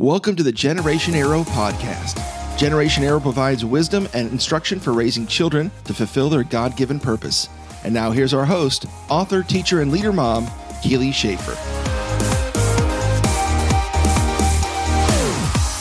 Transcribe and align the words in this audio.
Welcome 0.00 0.36
to 0.36 0.44
the 0.44 0.52
Generation 0.52 1.16
Arrow 1.16 1.42
podcast. 1.42 2.16
Generation 2.56 3.02
Arrow 3.02 3.18
provides 3.18 3.64
wisdom 3.64 4.06
and 4.14 4.30
instruction 4.30 4.78
for 4.78 4.92
raising 4.92 5.26
children 5.26 5.72
to 5.86 5.92
fulfill 5.92 6.28
their 6.30 6.44
God 6.44 6.76
given 6.76 7.00
purpose. 7.00 7.48
And 7.82 7.92
now 7.92 8.12
here's 8.12 8.32
our 8.32 8.44
host, 8.44 8.86
author, 9.08 9.42
teacher, 9.42 9.80
and 9.80 9.90
leader 9.90 10.12
mom, 10.12 10.48
Keely 10.84 11.10
Schaefer. 11.10 11.54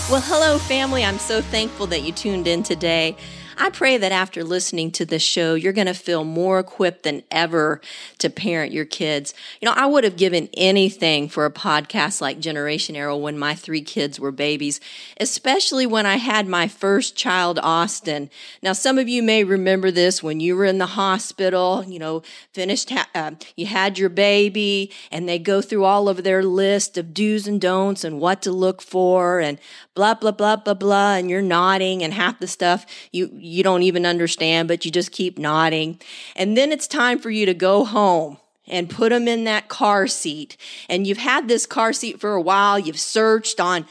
Well, 0.09 0.21
hello, 0.21 0.57
family. 0.57 1.05
I'm 1.05 1.19
so 1.19 1.39
thankful 1.39 1.85
that 1.85 2.01
you 2.01 2.11
tuned 2.11 2.47
in 2.47 2.63
today. 2.63 3.15
I 3.59 3.71
pray 3.71 3.97
that 3.97 4.11
after 4.11 4.43
listening 4.43 4.91
to 4.91 5.05
this 5.05 5.23
show, 5.23 5.55
you're 5.55 5.73
going 5.73 5.87
to 5.87 5.93
feel 5.95 6.23
more 6.23 6.59
equipped 6.59 7.03
than 7.03 7.23
ever 7.31 7.81
to 8.19 8.29
parent 8.29 8.71
your 8.71 8.85
kids. 8.85 9.33
You 9.59 9.65
know, 9.65 9.73
I 9.75 9.87
would 9.87 10.03
have 10.03 10.15
given 10.15 10.47
anything 10.55 11.27
for 11.27 11.43
a 11.43 11.51
podcast 11.51 12.21
like 12.21 12.39
Generation 12.39 12.95
Arrow 12.95 13.17
when 13.17 13.37
my 13.39 13.55
three 13.55 13.81
kids 13.81 14.19
were 14.19 14.31
babies, 14.31 14.79
especially 15.19 15.87
when 15.87 16.05
I 16.05 16.17
had 16.17 16.47
my 16.47 16.67
first 16.67 17.15
child, 17.15 17.59
Austin. 17.63 18.29
Now, 18.61 18.73
some 18.73 18.99
of 18.99 19.09
you 19.09 19.23
may 19.23 19.43
remember 19.43 19.89
this 19.89 20.21
when 20.21 20.39
you 20.39 20.55
were 20.55 20.65
in 20.65 20.77
the 20.77 20.85
hospital, 20.85 21.83
you 21.87 21.97
know, 21.97 22.21
finished, 22.53 22.91
ha- 22.91 23.09
uh, 23.15 23.31
you 23.55 23.65
had 23.65 23.97
your 23.97 24.09
baby, 24.09 24.91
and 25.11 25.27
they 25.27 25.39
go 25.39 25.61
through 25.61 25.83
all 25.83 26.09
of 26.09 26.23
their 26.23 26.43
list 26.43 26.97
of 26.97 27.13
do's 27.13 27.47
and 27.47 27.59
don'ts 27.59 28.03
and 28.03 28.19
what 28.19 28.43
to 28.43 28.51
look 28.51 28.83
for 28.83 29.39
and 29.39 29.57
blah, 29.95 30.13
blah, 30.13 30.31
blah, 30.31 30.55
blah, 30.55 30.75
blah, 30.75 31.15
and 31.15 31.27
you're 31.27 31.41
nodding 31.41 32.03
and 32.03 32.13
half 32.13 32.39
the 32.39 32.47
stuff 32.47 32.85
you, 33.11 33.31
you 33.47 33.63
don't 33.63 33.83
even 33.83 34.05
understand, 34.05 34.67
but 34.67 34.85
you 34.85 34.91
just 34.91 35.11
keep 35.11 35.37
nodding. 35.37 35.99
And 36.35 36.55
then 36.57 36.71
it's 36.71 36.87
time 36.87 37.19
for 37.19 37.29
you 37.29 37.45
to 37.45 37.53
go 37.53 37.85
home 37.85 38.37
and 38.67 38.89
put 38.89 39.09
them 39.09 39.27
in 39.27 39.45
that 39.45 39.69
car 39.69 40.07
seat. 40.07 40.57
And 40.89 41.07
you've 41.07 41.17
had 41.17 41.47
this 41.47 41.65
car 41.65 41.93
seat 41.93 42.19
for 42.19 42.33
a 42.33 42.41
while. 42.41 42.77
You've 42.77 42.99
searched 42.99 43.59
on 43.59 43.85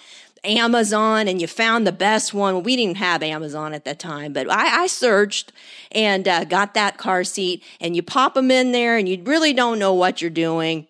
Amazon 0.44 1.28
and 1.28 1.40
you 1.40 1.46
found 1.46 1.86
the 1.86 1.92
best 1.92 2.34
one. 2.34 2.62
We 2.62 2.76
didn't 2.76 2.98
have 2.98 3.22
Amazon 3.22 3.72
at 3.74 3.84
that 3.84 3.98
time, 3.98 4.32
but 4.32 4.50
I, 4.50 4.82
I 4.82 4.86
searched 4.86 5.52
and 5.92 6.28
uh, 6.28 6.44
got 6.44 6.74
that 6.74 6.98
car 6.98 7.24
seat. 7.24 7.64
And 7.80 7.96
you 7.96 8.02
pop 8.02 8.34
them 8.34 8.50
in 8.50 8.72
there, 8.72 8.96
and 8.96 9.08
you 9.08 9.22
really 9.24 9.52
don't 9.52 9.78
know 9.78 9.94
what 9.94 10.20
you're 10.20 10.30
doing 10.30 10.86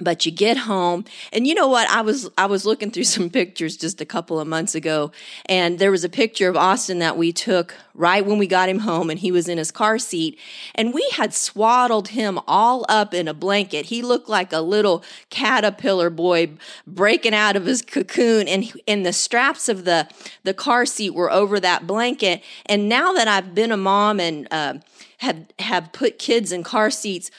but 0.00 0.26
you 0.26 0.32
get 0.32 0.56
home 0.56 1.04
and 1.32 1.46
you 1.46 1.54
know 1.54 1.68
what? 1.68 1.88
I 1.90 2.02
was 2.02 2.28
i 2.38 2.46
was 2.46 2.64
looking 2.64 2.90
through 2.90 3.04
some 3.16 3.30
pictures 3.30 3.76
just 3.76 4.00
a 4.00 4.06
couple 4.06 4.40
of 4.40 4.48
months 4.48 4.74
ago 4.74 5.12
and 5.46 5.78
there 5.78 5.90
was 5.90 6.04
a 6.04 6.08
picture 6.08 6.48
of 6.48 6.56
austin 6.56 6.98
that 7.00 7.16
we 7.16 7.32
took 7.32 7.74
right 7.94 8.24
when 8.24 8.38
we 8.38 8.46
got 8.46 8.68
him 8.68 8.80
home 8.80 9.10
and 9.10 9.20
he 9.20 9.30
was 9.30 9.48
in 9.48 9.58
his 9.58 9.70
car 9.70 9.98
seat 9.98 10.38
and 10.74 10.94
we 10.94 11.06
had 11.12 11.34
swaddled 11.34 12.08
him 12.08 12.38
all 12.46 12.86
up 12.88 13.12
in 13.12 13.28
a 13.28 13.34
blanket. 13.34 13.86
He 13.86 14.02
looked 14.02 14.28
like 14.28 14.52
a 14.52 14.60
little 14.60 15.04
caterpillar 15.28 16.10
boy 16.10 16.52
breaking 16.86 17.34
out 17.34 17.56
of 17.56 17.66
his 17.66 17.82
cocoon 17.82 18.48
and 18.48 18.72
and 18.88 19.04
the 19.04 19.12
straps 19.12 19.68
of 19.68 19.84
the 19.84 20.08
the 20.44 20.54
car 20.54 20.86
seat 20.86 21.10
were 21.10 21.30
over 21.30 21.60
that 21.60 21.86
blanket. 21.86 22.42
And 22.66 22.88
now 22.88 23.12
that 23.12 23.28
i've 23.28 23.54
been 23.54 23.72
a 23.72 23.76
mom 23.76 24.20
and 24.20 24.48
uh, 24.50 24.74
have 25.18 25.46
have 25.58 25.92
put 25.92 26.18
kids 26.18 26.52
in 26.52 26.62
car 26.62 26.90
seats 26.90 27.30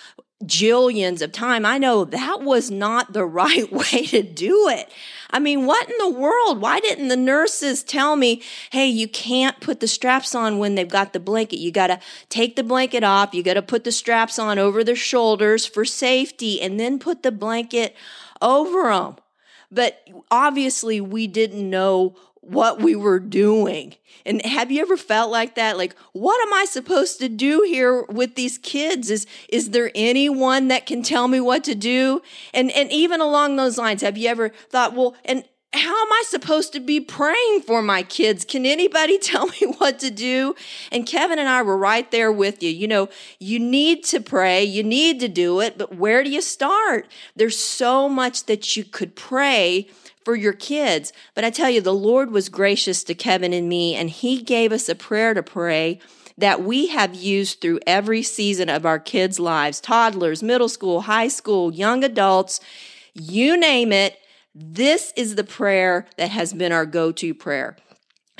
jillions 0.42 1.22
of 1.22 1.32
time. 1.32 1.66
I 1.66 1.78
know 1.78 2.06
that 2.06 2.42
was 2.42 2.70
not 2.70 3.14
the 3.14 3.26
right 3.42 3.72
way 3.72 4.06
to 4.08 4.24
do 4.24 4.68
it. 4.70 4.92
I 5.30 5.40
mean 5.40 5.66
what 5.66 5.90
in 5.90 5.98
the 5.98 6.10
world? 6.10 6.60
Why 6.62 6.80
didn't 6.80 7.08
the 7.08 7.18
nurses 7.18 7.84
tell 7.84 8.16
me 8.16 8.42
hey 8.72 8.88
you 8.88 9.08
can't 9.08 9.60
put 9.60 9.80
the 9.80 9.88
straps 9.88 10.36
on 10.36 10.60
when 10.60 10.76
they've 10.76 10.88
got 10.88 11.14
the 11.14 11.20
blanket. 11.20 11.60
You 11.60 11.72
got 11.72 11.88
to 11.88 12.00
take 12.30 12.56
the 12.56 12.64
blanket 12.64 13.04
off. 13.04 13.34
You 13.34 13.44
got 13.44 13.54
to 13.54 13.62
put 13.62 13.84
the 13.84 13.92
straps 13.92 14.38
on 14.38 14.60
over 14.60 14.84
their 14.84 14.96
shoulders 14.96 15.66
for 15.66 15.86
safety 15.86 16.62
and 16.62 16.80
then 16.80 17.00
put 17.00 17.24
the 17.24 17.32
blanket 17.32 17.96
over 18.42 18.92
them 18.92 19.16
but 19.72 20.06
obviously 20.30 21.00
we 21.00 21.28
didn't 21.28 21.68
know 21.70 22.16
what 22.42 22.82
we 22.82 22.96
were 22.96 23.20
doing. 23.20 23.96
And 24.26 24.44
have 24.44 24.72
you 24.72 24.82
ever 24.82 24.98
felt 24.98 25.32
like 25.32 25.56
that? 25.56 25.78
Like, 25.78 25.96
what 26.12 26.42
am 26.46 26.54
I 26.54 26.66
supposed 26.66 27.20
to 27.20 27.30
do 27.30 27.64
here 27.66 28.04
with 28.04 28.36
these 28.36 28.58
kids? 28.58 29.10
Is 29.10 29.26
is 29.48 29.70
there 29.72 29.92
anyone 29.96 30.68
that 30.68 30.86
can 30.86 31.04
tell 31.04 31.28
me 31.28 31.40
what 31.40 31.64
to 31.66 31.76
do? 31.76 32.22
And 32.54 32.72
and 32.72 32.92
even 32.92 33.22
along 33.22 33.56
those 33.56 33.78
lines, 33.78 34.02
have 34.02 34.18
you 34.18 34.28
ever 34.28 34.50
thought, 34.70 34.96
well, 34.96 35.16
and 35.24 35.44
how 35.74 36.02
am 36.02 36.12
I 36.12 36.24
supposed 36.26 36.74
to 36.74 36.82
be 36.82 37.00
praying 37.00 37.62
for 37.62 37.82
my 37.82 38.04
kids? 38.04 38.44
Can 38.44 38.66
anybody 38.66 39.18
tell 39.20 39.48
me 39.48 39.74
what 39.78 40.00
to 40.00 40.12
do? 40.12 40.56
And 40.92 41.06
Kevin 41.06 41.40
and 41.40 41.48
I 41.48 41.62
were 41.62 41.78
right 41.78 42.10
there 42.12 42.32
with 42.32 42.62
you. 42.62 42.70
You 42.70 42.88
know, 42.88 43.10
you 43.40 43.58
need 43.60 44.04
to 44.06 44.20
pray, 44.20 44.64
you 44.64 44.84
need 44.84 45.20
to 45.22 45.30
do 45.30 45.62
it, 45.62 45.78
but 45.78 45.96
where 45.96 46.24
do 46.24 46.30
you 46.30 46.42
start? 46.42 47.08
There's 47.36 47.58
so 47.58 48.10
much 48.10 48.46
that 48.46 48.76
you 48.76 48.84
could 48.84 49.16
pray 49.16 49.88
for 50.24 50.36
your 50.36 50.54
kids. 50.54 51.14
But 51.36 51.44
I 51.44 51.50
tell 51.50 51.70
you, 51.70 51.82
the 51.82 51.94
Lord 51.94 52.32
was 52.32 52.50
gracious 52.50 53.04
to 53.06 53.16
Kevin 53.16 53.54
and 53.54 53.68
me, 53.68 53.96
and 53.96 54.10
He 54.10 54.42
gave 54.42 54.72
us 54.72 54.90
a 54.90 54.96
prayer 54.96 55.34
to 55.34 55.44
pray 55.44 56.00
that 56.38 56.64
we 56.64 56.88
have 56.88 57.14
used 57.14 57.62
through 57.62 57.80
every 57.86 58.24
season 58.24 58.70
of 58.70 58.86
our 58.86 59.00
kids' 59.00 59.40
lives 59.40 59.80
toddlers, 59.80 60.42
middle 60.42 60.70
school, 60.70 61.02
high 61.02 61.28
school, 61.28 61.74
young 61.74 62.04
adults, 62.04 62.60
you 63.14 63.58
name 63.58 63.92
it. 63.92 64.18
This 64.54 65.14
is 65.16 65.36
the 65.36 65.44
prayer 65.44 66.08
that 66.18 66.32
has 66.32 66.54
been 66.54 66.72
our 66.72 66.86
go 66.86 67.12
to 67.12 67.34
prayer. 67.34 67.78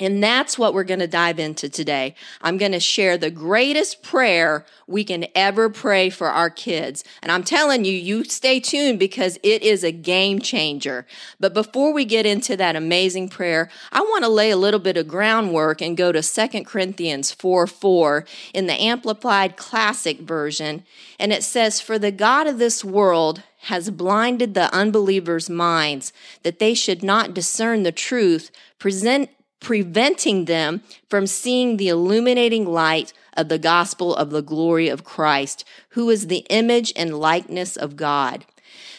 And 0.02 0.24
that's 0.24 0.58
what 0.58 0.74
we're 0.74 0.84
going 0.84 1.00
to 1.00 1.08
dive 1.08 1.38
into 1.38 1.70
today. 1.70 2.16
I'm 2.42 2.58
going 2.58 2.72
to 2.72 2.80
share 2.80 3.18
the 3.18 3.30
greatest 3.30 4.02
prayer 4.02 4.66
we 4.88 5.04
can 5.04 5.28
ever 5.36 5.70
pray 5.70 6.10
for 6.10 6.28
our 6.28 6.50
kids. 6.50 7.04
And 7.22 7.32
I'm 7.32 7.44
telling 7.44 7.86
you, 7.86 7.94
you 7.94 8.24
stay 8.24 8.60
tuned 8.60 8.98
because 8.98 9.38
it 9.44 9.62
is 9.62 9.84
a 9.84 9.92
game 9.92 10.40
changer. 10.40 11.06
But 11.40 11.54
before 11.54 11.94
we 11.94 12.04
get 12.04 12.26
into 12.26 12.58
that 12.58 12.76
amazing 12.76 13.30
prayer, 13.30 13.70
I 13.92 14.02
want 14.02 14.24
to 14.24 14.30
lay 14.30 14.50
a 14.50 14.58
little 14.58 14.80
bit 14.80 14.98
of 14.98 15.08
groundwork 15.08 15.82
and 15.82 15.96
go 15.96 16.12
to 16.12 16.24
2 16.24 16.64
Corinthians 16.64 17.32
4 17.32 17.68
4 17.68 18.26
in 18.56 18.66
the 18.66 18.82
Amplified 18.82 19.56
Classic 19.56 20.20
version. 20.20 20.84
And 21.20 21.32
it 21.32 21.44
says, 21.44 21.80
For 21.80 22.00
the 22.00 22.12
God 22.12 22.48
of 22.48 22.58
this 22.58 22.84
world 22.84 23.44
has 23.66 23.92
blinded 23.92 24.56
the 24.56 24.74
unbelievers' 24.74 25.48
minds 25.48 26.12
that 26.42 26.58
they 26.58 26.74
should 26.74 27.04
not 27.04 27.36
discern 27.36 27.84
the 27.84 27.92
truth, 27.92 28.50
present 28.80 29.30
preventing 29.62 30.46
them 30.46 30.82
from 31.10 31.26
seeing 31.26 31.78
the 31.78 31.88
illuminating 31.88 32.66
light 32.66 33.14
of 33.38 33.48
the 33.48 33.60
gospel 33.60 34.14
of 34.14 34.32
the 34.32 34.42
glory 34.42 34.90
of 34.90 35.06
Christ, 35.06 35.64
who 35.90 36.10
is 36.10 36.28
the 36.28 36.46
image 36.50 36.92
and 36.98 37.18
likeness 37.18 37.78
of 37.78 37.96
God. 37.96 38.46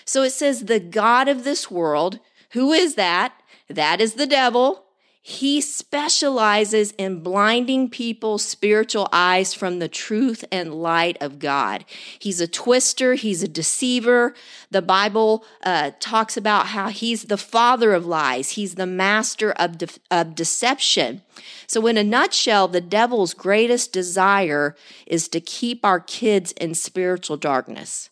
So 0.07 0.23
it 0.23 0.31
says, 0.31 0.65
the 0.65 0.81
God 0.81 1.29
of 1.29 1.45
this 1.45 1.71
world, 1.71 2.19
who 2.53 2.73
is 2.73 2.95
that? 2.95 3.35
That 3.69 4.01
is 4.01 4.15
the 4.15 4.27
devil. 4.27 4.85
He 5.25 5.61
specializes 5.61 6.91
in 6.99 7.21
blinding 7.21 7.89
people's 7.91 8.45
spiritual 8.45 9.09
eyes 9.13 9.55
from 9.55 9.79
the 9.79 9.89
truth 9.89 10.45
and 10.51 10.75
light 10.75 11.17
of 11.21 11.39
God. 11.39 11.85
He's 12.19 12.41
a 12.41 12.49
twister, 12.49 13.15
he's 13.15 13.41
a 13.41 13.49
deceiver. 13.49 14.35
The 14.73 14.83
Bible 14.83 15.45
uh, 15.63 15.93
talks 16.01 16.37
about 16.37 16.67
how 16.69 16.89
he's 16.89 17.25
the 17.25 17.37
father 17.37 17.93
of 17.93 18.05
lies, 18.05 18.51
he's 18.51 18.75
the 18.75 18.87
master 18.87 19.53
of, 19.53 19.79
de- 19.79 19.87
of 20.11 20.35
deception. 20.35 21.23
So, 21.69 21.87
in 21.87 21.97
a 21.97 22.03
nutshell, 22.03 22.67
the 22.67 22.81
devil's 22.81 23.33
greatest 23.33 23.93
desire 23.93 24.75
is 25.07 25.29
to 25.29 25.41
keep 25.41 25.85
our 25.85 26.01
kids 26.01 26.51
in 26.53 26.75
spiritual 26.75 27.37
darkness. 27.37 28.11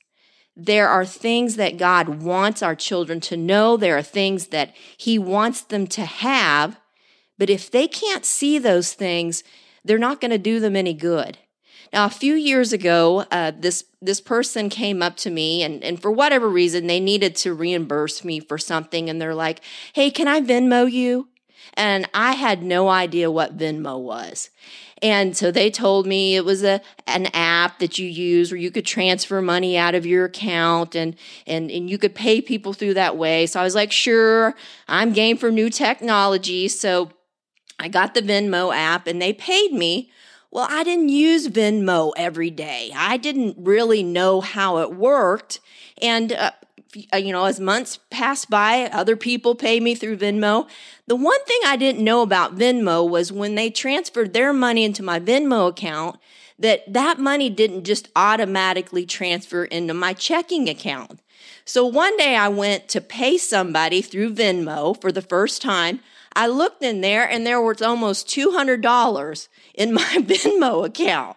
There 0.56 0.88
are 0.88 1.04
things 1.04 1.56
that 1.56 1.76
God 1.76 2.22
wants 2.22 2.62
our 2.62 2.76
children 2.76 3.18
to 3.22 3.36
know. 3.36 3.76
There 3.76 3.98
are 3.98 4.02
things 4.02 4.48
that 4.48 4.76
He 4.96 5.18
wants 5.18 5.62
them 5.62 5.88
to 5.88 6.04
have. 6.04 6.78
But 7.40 7.48
if 7.48 7.70
they 7.70 7.88
can't 7.88 8.26
see 8.26 8.58
those 8.58 8.92
things, 8.92 9.42
they're 9.82 9.96
not 9.96 10.20
going 10.20 10.30
to 10.30 10.36
do 10.36 10.60
them 10.60 10.76
any 10.76 10.92
good. 10.92 11.38
Now, 11.90 12.04
a 12.04 12.10
few 12.10 12.34
years 12.34 12.74
ago, 12.74 13.24
uh, 13.30 13.52
this 13.58 13.84
this 14.02 14.20
person 14.20 14.68
came 14.68 15.02
up 15.02 15.16
to 15.16 15.30
me, 15.30 15.62
and, 15.62 15.82
and 15.82 16.00
for 16.00 16.10
whatever 16.10 16.50
reason, 16.50 16.86
they 16.86 17.00
needed 17.00 17.34
to 17.36 17.54
reimburse 17.54 18.24
me 18.24 18.40
for 18.40 18.58
something, 18.58 19.08
and 19.08 19.22
they're 19.22 19.34
like, 19.34 19.62
"Hey, 19.94 20.10
can 20.10 20.28
I 20.28 20.42
Venmo 20.42 20.92
you?" 20.92 21.28
And 21.74 22.06
I 22.12 22.32
had 22.32 22.62
no 22.62 22.90
idea 22.90 23.30
what 23.30 23.56
Venmo 23.56 23.98
was. 23.98 24.50
And 25.02 25.34
so 25.34 25.50
they 25.50 25.70
told 25.70 26.06
me 26.06 26.36
it 26.36 26.44
was 26.44 26.62
a 26.62 26.82
an 27.06 27.28
app 27.32 27.78
that 27.78 27.98
you 27.98 28.06
use 28.06 28.52
where 28.52 28.60
you 28.60 28.70
could 28.70 28.84
transfer 28.84 29.40
money 29.40 29.78
out 29.78 29.94
of 29.94 30.04
your 30.04 30.26
account 30.26 30.94
and 30.94 31.16
and 31.46 31.70
and 31.70 31.88
you 31.88 31.96
could 31.96 32.14
pay 32.14 32.42
people 32.42 32.74
through 32.74 32.94
that 32.94 33.16
way. 33.16 33.46
So 33.46 33.60
I 33.60 33.64
was 33.64 33.74
like, 33.74 33.92
"Sure, 33.92 34.54
I'm 34.86 35.14
game 35.14 35.38
for 35.38 35.50
new 35.50 35.70
technology." 35.70 36.68
So 36.68 37.12
I 37.80 37.88
got 37.88 38.14
the 38.14 38.22
Venmo 38.22 38.74
app 38.74 39.06
and 39.06 39.20
they 39.20 39.32
paid 39.32 39.72
me. 39.72 40.10
Well, 40.50 40.66
I 40.68 40.84
didn't 40.84 41.08
use 41.08 41.48
Venmo 41.48 42.12
every 42.16 42.50
day. 42.50 42.92
I 42.94 43.16
didn't 43.16 43.56
really 43.58 44.02
know 44.02 44.40
how 44.40 44.78
it 44.78 44.94
worked. 44.94 45.60
And, 46.02 46.32
uh, 46.32 46.50
uh, 47.14 47.16
you 47.16 47.32
know, 47.32 47.44
as 47.44 47.58
months 47.58 48.00
passed 48.10 48.50
by, 48.50 48.90
other 48.92 49.16
people 49.16 49.54
paid 49.54 49.82
me 49.82 49.94
through 49.94 50.18
Venmo. 50.18 50.68
The 51.06 51.16
one 51.16 51.42
thing 51.44 51.60
I 51.64 51.76
didn't 51.76 52.04
know 52.04 52.20
about 52.22 52.56
Venmo 52.56 53.08
was 53.08 53.32
when 53.32 53.54
they 53.54 53.70
transferred 53.70 54.34
their 54.34 54.52
money 54.52 54.84
into 54.84 55.02
my 55.02 55.18
Venmo 55.18 55.68
account, 55.68 56.18
that 56.58 56.92
that 56.92 57.18
money 57.18 57.48
didn't 57.48 57.84
just 57.84 58.08
automatically 58.14 59.06
transfer 59.06 59.64
into 59.64 59.94
my 59.94 60.12
checking 60.12 60.68
account 60.68 61.20
So 61.64 61.86
one 61.86 62.16
day 62.18 62.36
I 62.36 62.48
went 62.48 62.88
to 62.88 63.00
pay 63.00 63.38
somebody 63.38 64.02
through 64.02 64.34
Venmo 64.34 65.00
for 65.00 65.10
the 65.10 65.22
first 65.22 65.62
time. 65.62 66.00
I 66.34 66.46
looked 66.46 66.82
in 66.82 67.00
there 67.00 67.28
and 67.28 67.46
there 67.46 67.60
was 67.60 67.82
almost 67.82 68.28
$200 68.28 69.48
in 69.74 69.94
my 69.94 70.00
Venmo 70.20 70.86
account. 70.86 71.36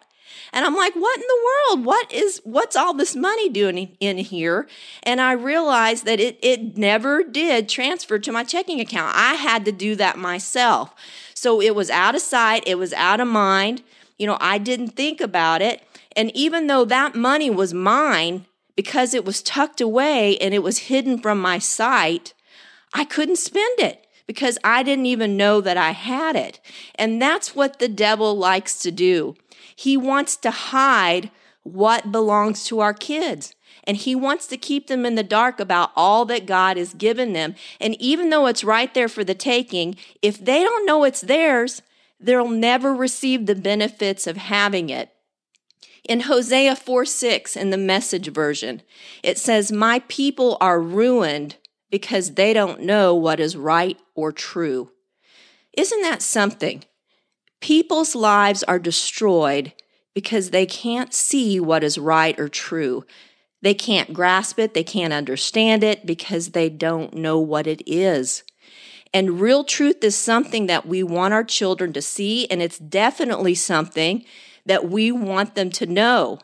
And 0.54 0.63
I'm 0.66 0.75
like, 0.75 0.94
what 0.94 1.19
in 1.19 1.25
the 1.28 1.45
world? 1.45 1.86
What 1.86 2.12
is 2.12 2.40
what's 2.44 2.75
all 2.75 2.94
this 2.94 3.16
money 3.16 3.50
doing 3.50 3.98
in 4.00 4.19
here? 4.19 4.68
And 5.01 5.19
I 5.19 5.31
realized 5.31 6.06
that 6.06 6.19
it 6.19 6.38
it 6.44 6.78
never 6.78 7.24
did 7.24 7.68
transfer 7.68 8.19
to 8.19 8.31
my 8.31 8.44
checking 8.44 8.80
account. 8.80 9.16
I 9.18 9.34
had 9.34 9.66
to 9.66 9.72
do 9.72 9.95
that 9.95 10.19
myself. 10.19 10.94
So 11.34 11.60
it 11.60 11.74
was 11.74 11.90
out 11.90 12.13
of 12.13 12.22
sight, 12.22 12.63
it 12.68 12.78
was 12.78 12.94
out 12.94 13.19
of 13.19 13.28
mind. 13.28 13.81
You 14.19 14.28
know, 14.28 14.38
I 14.40 14.60
didn't 14.60 14.90
think 14.90 15.19
about 15.19 15.63
it. 15.63 15.81
And 16.16 16.30
even 16.36 16.68
though 16.68 16.86
that 16.86 17.16
money 17.16 17.50
was 17.50 17.74
mine, 17.74 18.45
because 18.75 19.16
it 19.16 19.25
was 19.25 19.42
tucked 19.42 19.81
away 19.81 20.38
and 20.38 20.54
it 20.54 20.62
was 20.62 20.78
hidden 20.78 21.18
from 21.18 21.40
my 21.42 21.57
sight, 21.57 22.36
I 22.94 23.06
couldn't 23.06 23.38
spend 23.38 23.80
it 23.80 24.03
because 24.25 24.58
I 24.64 24.84
didn't 24.84 25.06
even 25.06 25.38
know 25.38 25.62
that 25.62 25.78
I 25.78 25.92
had 25.92 26.36
it. 26.36 26.60
And 26.96 27.22
that's 27.22 27.56
what 27.56 27.80
the 27.80 27.88
devil 27.88 28.38
likes 28.38 28.80
to 28.80 28.92
do. 28.92 29.36
He 29.75 29.98
wants 29.98 30.36
to 30.38 30.52
hide 30.52 31.31
what 31.64 32.12
belongs 32.12 32.66
to 32.66 32.80
our 32.80 32.94
kids. 32.94 33.56
And 33.86 33.98
he 33.98 34.16
wants 34.16 34.48
to 34.48 34.58
keep 34.58 34.88
them 34.88 35.06
in 35.06 35.16
the 35.16 35.24
dark 35.24 35.60
about 35.60 35.92
all 35.96 36.25
that 36.25 36.46
God 36.46 36.78
has 36.78 36.94
given 36.94 37.34
them. 37.34 37.56
And 37.81 38.00
even 38.02 38.30
though 38.30 38.46
it's 38.46 38.64
right 38.64 38.94
there 38.94 39.10
for 39.10 39.24
the 39.24 39.36
taking, 39.36 39.96
if 40.22 40.44
they 40.44 40.64
don't 40.64 40.86
know 40.86 41.04
it's 41.04 41.22
theirs, 41.22 41.81
they'll 42.19 42.48
never 42.48 42.94
receive 42.94 43.46
the 43.46 43.56
benefits 43.56 44.26
of 44.26 44.38
having 44.38 44.90
it. 44.90 45.10
In 46.08 46.22
Hosea 46.22 46.76
4 46.76 47.06
6, 47.06 47.56
in 47.56 47.69
the 47.69 47.78
message 47.78 48.28
version, 48.30 48.81
it 49.22 49.38
says, 49.38 49.72
My 49.72 50.00
people 50.08 50.58
are 50.60 50.80
ruined 50.80 51.56
because 51.94 52.31
they 52.31 52.54
don't 52.54 52.81
know 52.81 53.13
what 53.13 53.40
is 53.40 53.56
right 53.56 54.00
or 54.16 54.31
true. 54.31 54.90
Isn't 55.78 56.01
that 56.01 56.24
something? 56.24 56.84
People's 57.62 58.16
lives 58.16 58.63
are 58.63 58.80
destroyed 58.80 59.74
because 60.16 60.50
they 60.50 60.66
can't 60.66 61.13
see 61.13 61.60
what 61.60 61.84
is 61.84 62.00
right 62.00 62.40
or 62.40 62.50
true. 62.50 63.06
They 63.62 63.75
can't 63.75 64.12
grasp 64.12 64.57
it, 64.57 64.74
they 64.74 64.84
can't 64.84 65.13
understand 65.13 65.84
it 65.84 66.04
because 66.04 66.50
they 66.50 66.68
don't 66.68 67.13
know 67.13 67.38
what 67.38 67.68
it 67.68 67.84
is. 67.86 68.42
And 69.13 69.40
real 69.40 69.63
truth 69.63 70.04
is 70.04 70.16
something 70.16 70.66
that 70.66 70.88
we 70.88 71.04
want 71.04 71.36
our 71.36 71.44
children 71.44 71.94
to 71.94 72.01
see, 72.01 72.48
and 72.50 72.60
it's 72.60 72.80
definitely 72.80 73.54
something 73.54 74.25
that 74.66 74.90
we 74.90 75.12
want 75.12 75.54
them 75.54 75.69
to 75.69 75.86
know. 75.86 76.40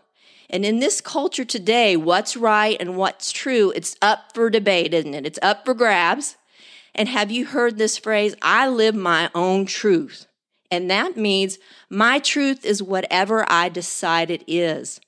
And 0.49 0.65
in 0.65 0.79
this 0.79 0.99
culture 0.99 1.45
today, 1.45 1.95
what's 1.95 2.35
right 2.35 2.75
and 2.79 2.97
what's 2.97 3.31
true, 3.31 3.71
it's 3.75 3.95
up 4.01 4.33
for 4.33 4.49
debate, 4.49 4.93
isn't 4.93 5.13
it? 5.13 5.25
It's 5.25 5.39
up 5.41 5.63
for 5.63 5.73
grabs. 5.73 6.37
And 6.95 7.07
have 7.07 7.31
you 7.31 7.45
heard 7.45 7.77
this 7.77 7.97
phrase? 7.97 8.35
I 8.41 8.67
live 8.67 8.95
my 8.95 9.29
own 9.35 9.65
truth. 9.65 10.25
And 10.71 10.89
that 10.89 11.17
means 11.17 11.59
my 11.89 12.19
truth 12.19 12.65
is 12.65 12.81
whatever 12.81 13.45
I 13.49 13.69
decide 13.69 14.31
it 14.31 14.43
is. 14.47 14.99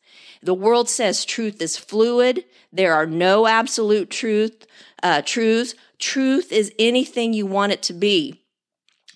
The 0.43 0.53
world 0.53 0.89
says 0.89 1.25
truth 1.25 1.61
is 1.61 1.77
fluid. 1.77 2.45
There 2.71 2.93
are 2.93 3.05
no 3.05 3.47
absolute 3.47 4.09
truth, 4.09 4.65
uh, 5.03 5.21
truths. 5.23 5.75
Truth 5.99 6.51
is 6.51 6.73
anything 6.79 7.33
you 7.33 7.45
want 7.45 7.73
it 7.73 7.83
to 7.83 7.93
be. 7.93 8.41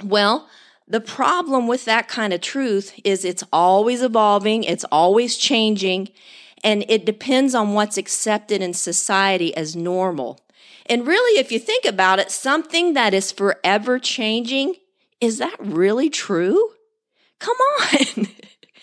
Well, 0.03 0.47
the 0.87 1.01
problem 1.01 1.67
with 1.67 1.85
that 1.85 2.07
kind 2.07 2.31
of 2.33 2.41
truth 2.41 2.99
is 3.03 3.25
it's 3.25 3.43
always 3.51 4.01
evolving, 4.01 4.63
it's 4.63 4.85
always 4.91 5.35
changing, 5.37 6.09
and 6.63 6.85
it 6.87 7.05
depends 7.05 7.55
on 7.55 7.73
what's 7.73 7.97
accepted 7.97 8.61
in 8.61 8.73
society 8.73 9.55
as 9.55 9.75
normal. 9.75 10.39
And 10.85 11.07
really, 11.07 11.39
if 11.39 11.51
you 11.51 11.59
think 11.59 11.85
about 11.85 12.19
it, 12.19 12.29
something 12.29 12.93
that 12.93 13.13
is 13.13 13.31
forever 13.31 13.97
changing 13.97 14.75
is 15.21 15.37
that 15.39 15.55
really 15.59 16.09
true? 16.09 16.71
Come 17.39 17.57
on. 17.57 18.27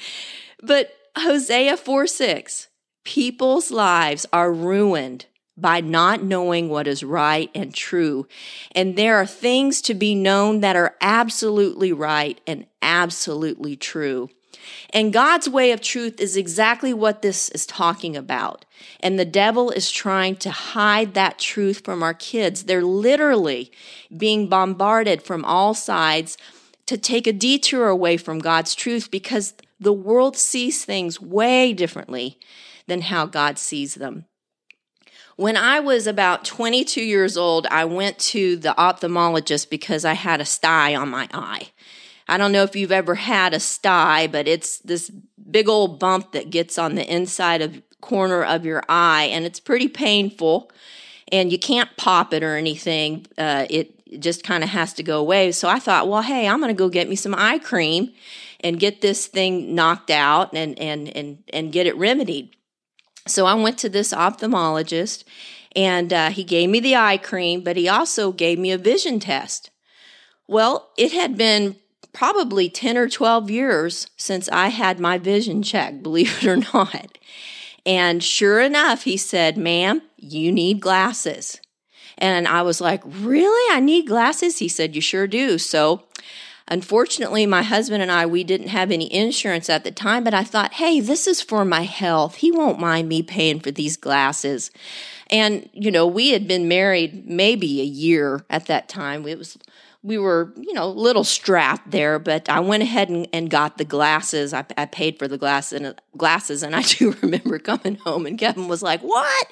but 0.63 0.93
Hosea 1.17 1.77
4 1.77 2.07
6, 2.07 2.69
people's 3.05 3.71
lives 3.71 4.27
are 4.33 4.53
ruined 4.53 5.27
by 5.63 5.81
not 5.81 6.23
knowing 6.23 6.69
what 6.69 6.87
is 6.87 7.03
right 7.03 7.51
and 7.55 7.73
true. 7.75 8.27
And 8.73 8.97
there 8.97 9.17
are 9.17 9.27
things 9.27 9.81
to 9.83 9.95
be 9.95 10.15
known 10.15 10.61
that 10.61 10.77
are 10.77 10.97
absolutely 11.01 11.93
right 11.93 12.41
and 12.47 12.67
absolutely 12.83 13.77
true. 13.77 14.29
And 14.91 15.13
God's 15.13 15.49
way 15.49 15.73
of 15.73 15.81
truth 15.81 16.21
is 16.21 16.37
exactly 16.37 16.93
what 16.93 17.23
this 17.23 17.49
is 17.51 17.67
talking 17.67 18.17
about. 18.17 18.65
And 19.01 19.19
the 19.19 19.25
devil 19.25 19.71
is 19.71 19.91
trying 19.91 20.37
to 20.37 20.51
hide 20.51 21.15
that 21.15 21.39
truth 21.39 21.83
from 21.85 22.03
our 22.03 22.15
kids. 22.15 22.65
They're 22.65 22.85
literally 22.85 23.73
being 24.15 24.49
bombarded 24.49 25.23
from 25.23 25.45
all 25.45 25.75
sides 25.75 26.37
to 26.87 26.99
take 26.99 27.27
a 27.27 27.33
detour 27.33 27.89
away 27.89 28.17
from 28.17 28.39
God's 28.39 28.75
truth 28.75 29.11
because 29.11 29.55
the 29.81 29.93
world 29.93 30.37
sees 30.37 30.85
things 30.85 31.21
way 31.21 31.73
differently 31.73 32.39
than 32.87 33.03
how 33.03 33.27
God 33.27 33.59
sees 33.59 33.95
them. 33.95 34.27
When 35.37 35.57
I 35.57 35.81
was 35.81 36.07
about 36.07 36.45
22 36.45 37.03
years 37.03 37.37
old, 37.37 37.67
I 37.67 37.85
went 37.85 38.19
to 38.19 38.57
the 38.57 38.75
ophthalmologist 38.77 39.71
because 39.71 40.05
I 40.05 40.13
had 40.13 40.41
a 40.41 40.45
sty 40.45 40.95
on 40.95 41.09
my 41.09 41.29
eye. 41.33 41.69
I 42.29 42.39
don't 42.39 42.53
know 42.53 42.63
if 42.63 42.77
you've 42.77 42.93
ever 42.93 43.15
had 43.15 43.55
a 43.55 43.61
sty, 43.61 44.27
but 44.27 44.47
it's 44.47 44.79
this 44.79 45.11
big 45.51 45.69
old 45.69 45.99
bump 45.99 46.33
that 46.33 46.51
gets 46.51 46.79
on 46.79 46.95
the 46.95 47.13
inside 47.13 47.63
of 47.63 47.83
corner 48.01 48.45
of 48.45 48.65
your 48.65 48.83
eye, 48.89 49.25
and 49.25 49.45
it's 49.45 49.61
pretty 49.61 49.89
painful. 49.89 50.71
And 51.31 51.51
you 51.51 51.59
can't 51.59 51.89
pop 51.97 52.35
it 52.35 52.43
or 52.43 52.57
anything. 52.57 53.27
Uh, 53.39 53.67
it 53.71 54.21
just 54.21 54.45
kind 54.45 54.63
of 54.63 54.71
has 54.71 54.93
to 54.95 55.03
go 55.03 55.19
away. 55.19 55.51
So 55.53 55.69
I 55.69 55.79
thought, 55.79 56.09
well, 56.09 56.21
hey, 56.21 56.47
I'm 56.47 56.61
going 56.61 56.69
to 56.69 56.79
go 56.79 56.91
get 56.91 57.09
me 57.09 57.17
some 57.17 57.35
eye 57.35 57.59
cream 57.59 58.13
and 58.61 58.79
get 58.79 59.01
this 59.01 59.27
thing 59.27 59.75
knocked 59.75 60.11
out 60.11 60.55
and 60.55 60.79
and 60.79 61.09
and 61.09 61.43
and 61.53 61.73
get 61.73 61.87
it 61.87 61.97
remedied. 61.97 62.55
So 63.27 63.47
I 63.47 63.55
went 63.55 63.79
to 63.79 63.89
this 63.89 64.13
ophthalmologist, 64.13 65.25
and 65.77 66.13
uh, 66.13 66.31
he 66.31 66.45
gave 66.45 66.69
me 66.69 66.81
the 66.81 66.97
eye 66.97 67.17
cream, 67.17 67.63
but 67.63 67.77
he 67.77 67.89
also 67.89 68.33
gave 68.33 68.59
me 68.59 68.73
a 68.73 68.79
vision 68.79 69.21
test. 69.21 69.71
Well, 70.49 70.91
it 70.99 71.13
had 71.13 71.37
been 71.37 71.77
probably 72.13 72.69
10 72.69 72.97
or 72.97 73.09
12 73.09 73.51
years 73.51 74.07
since 74.17 74.49
I 74.51 74.69
had 74.69 75.01
my 75.01 75.19
vision 75.19 75.63
checked, 75.63 76.03
believe 76.03 76.43
it 76.43 76.47
or 76.47 76.57
not. 76.57 77.19
And 77.85 78.23
sure 78.23 78.61
enough, 78.61 79.05
he 79.05 79.17
said, 79.17 79.57
Ma'am, 79.57 80.03
you 80.17 80.53
need 80.53 80.81
glasses. 80.81 81.61
And 82.19 82.47
I 82.47 82.63
was 82.63 82.81
like, 82.81 83.03
Really? 83.05 83.75
I 83.75 83.81
need 83.81 84.07
glasses? 84.07 84.59
He 84.59 84.69
said, 84.69 84.95
You 84.95 85.01
sure 85.01 85.27
do. 85.27 85.59
So, 85.59 86.05
unfortunately, 86.69 87.47
my 87.47 87.63
husband 87.63 88.03
and 88.03 88.11
I, 88.11 88.27
we 88.27 88.45
didn't 88.45 88.69
have 88.69 88.91
any 88.91 89.13
insurance 89.13 89.69
at 89.69 89.85
the 89.85 89.91
time, 89.91 90.25
but 90.25 90.35
I 90.35 90.45
thought, 90.45 90.75
Hey, 90.75 91.01
this 91.01 91.27
is 91.27 91.43
for 91.43 91.65
my 91.65 91.83
health. 91.83 92.37
He 92.37 92.51
won't 92.51 92.79
mind 92.79 93.09
me 93.09 93.23
paying 93.23 93.61
for 93.61 93.71
these 93.71 93.97
glasses. 93.97 94.71
And, 95.31 95.69
you 95.73 95.91
know, 95.91 96.07
we 96.07 96.31
had 96.31 96.47
been 96.47 96.69
married 96.69 97.27
maybe 97.27 97.81
a 97.81 97.85
year 97.85 98.45
at 98.51 98.67
that 98.67 98.89
time. 98.89 99.27
It 99.27 99.39
was 99.39 99.57
we 100.05 100.19
were, 100.19 100.53
you 100.57 100.73
know, 100.73 100.85
a 100.85 100.87
little 100.87 101.23
strapped 101.23 101.93
there, 101.93 102.19
but 102.19 102.49
I 102.49 102.59
went 102.59 102.83
ahead 102.83 103.09
and, 103.09 103.29
and 103.33 103.49
got 103.49 103.79
the 103.79 103.85
glasses. 103.85 104.53
I, 104.53 104.65
I 104.77 104.87
paid 104.87 105.17
for 105.17 105.29
the 105.29 105.39
glass 105.39 105.71
and, 105.71 105.95
glasses, 106.17 106.65
and 106.65 106.75
I 106.75 106.83
do 106.99 107.13
remember 107.23 107.61
coming 107.61 107.95
home 107.97 108.27
and 108.27 108.37
Kevin 108.37 108.67
was 108.67 108.83
like, 108.83 109.01
"What? 109.01 109.47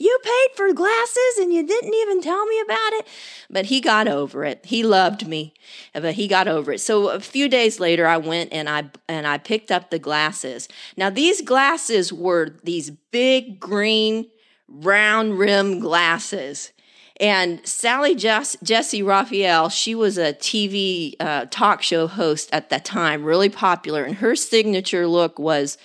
You 0.00 0.18
paid 0.24 0.48
for 0.56 0.72
glasses 0.72 1.38
and 1.38 1.52
you 1.52 1.64
didn't 1.64 1.94
even 1.94 2.20
tell 2.20 2.44
me 2.46 2.60
about 2.60 2.92
it?" 2.94 3.06
But 3.48 3.66
he 3.66 3.80
got 3.80 4.08
over 4.08 4.44
it. 4.44 4.66
He 4.66 4.82
loved 4.82 5.28
me, 5.28 5.54
but 5.92 6.14
he 6.14 6.26
got 6.26 6.48
over 6.48 6.72
it. 6.72 6.80
So 6.80 7.10
a 7.10 7.20
few 7.20 7.48
days 7.48 7.78
later, 7.78 8.06
I 8.06 8.16
went 8.16 8.52
and 8.52 8.68
I 8.68 8.90
and 9.08 9.24
I 9.24 9.38
picked 9.38 9.70
up 9.70 9.90
the 9.90 10.00
glasses. 10.00 10.68
Now 10.96 11.10
these 11.10 11.42
glasses 11.42 12.12
were 12.12 12.56
these 12.64 12.90
big 12.90 13.60
green 13.60 14.26
round 14.66 15.38
rim 15.38 15.78
glasses 15.78 16.72
and 17.22 17.64
Sally 17.64 18.16
Jess- 18.16 18.56
Jessy 18.64 19.00
Raphael, 19.00 19.68
she 19.68 19.94
was 19.94 20.18
a 20.18 20.32
TV 20.32 21.14
uh, 21.20 21.46
talk 21.50 21.80
show 21.80 22.08
host 22.08 22.50
at 22.52 22.68
that 22.70 22.84
time, 22.84 23.22
really 23.22 23.48
popular. 23.48 24.02
And 24.02 24.16
her 24.16 24.34
signature 24.34 25.06
look 25.06 25.38
was 25.38 25.78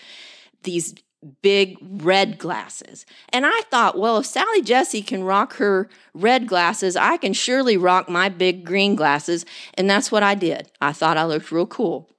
these 0.63 0.96
big 1.44 1.77
red 1.82 2.39
glasses. 2.39 3.06
And 3.29 3.46
I 3.46 3.62
thought, 3.70 4.00
well, 4.00 4.17
if 4.17 4.25
Sally 4.25 4.63
Jessy 4.63 5.03
can 5.03 5.24
rock 5.24 5.53
her 5.58 5.88
red 6.15 6.48
glasses, 6.48 6.96
I 6.96 7.17
can 7.17 7.34
surely 7.34 7.77
rock 7.77 8.10
my 8.10 8.29
big 8.29 8.65
green 8.65 8.96
glasses. 8.96 9.46
And 9.75 9.88
that's 9.88 10.12
what 10.12 10.24
I 10.24 10.34
did. 10.34 10.72
I 10.82 10.91
thought 10.91 11.17
I 11.17 11.25
looked 11.25 11.51
real 11.51 11.67
cool. 11.67 12.10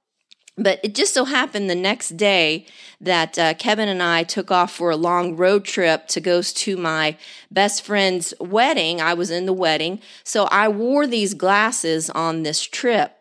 But 0.59 0.81
it 0.83 0.93
just 0.93 1.13
so 1.13 1.23
happened 1.23 1.69
the 1.69 1.75
next 1.75 2.17
day 2.17 2.65
that 2.99 3.39
uh, 3.39 3.53
Kevin 3.53 3.87
and 3.87 4.03
I 4.03 4.23
took 4.23 4.51
off 4.51 4.73
for 4.73 4.91
a 4.91 4.97
long 4.97 5.37
road 5.37 5.63
trip 5.63 6.07
to 6.09 6.19
go 6.19 6.41
to 6.41 6.77
my 6.77 7.17
best 7.49 7.81
friend's 7.81 8.33
wedding. 8.41 8.99
I 8.99 9.13
was 9.13 9.31
in 9.31 9.45
the 9.45 9.53
wedding. 9.53 10.01
So 10.25 10.45
I 10.45 10.67
wore 10.67 11.07
these 11.07 11.33
glasses 11.33 12.09
on 12.09 12.43
this 12.43 12.61
trip. 12.61 13.15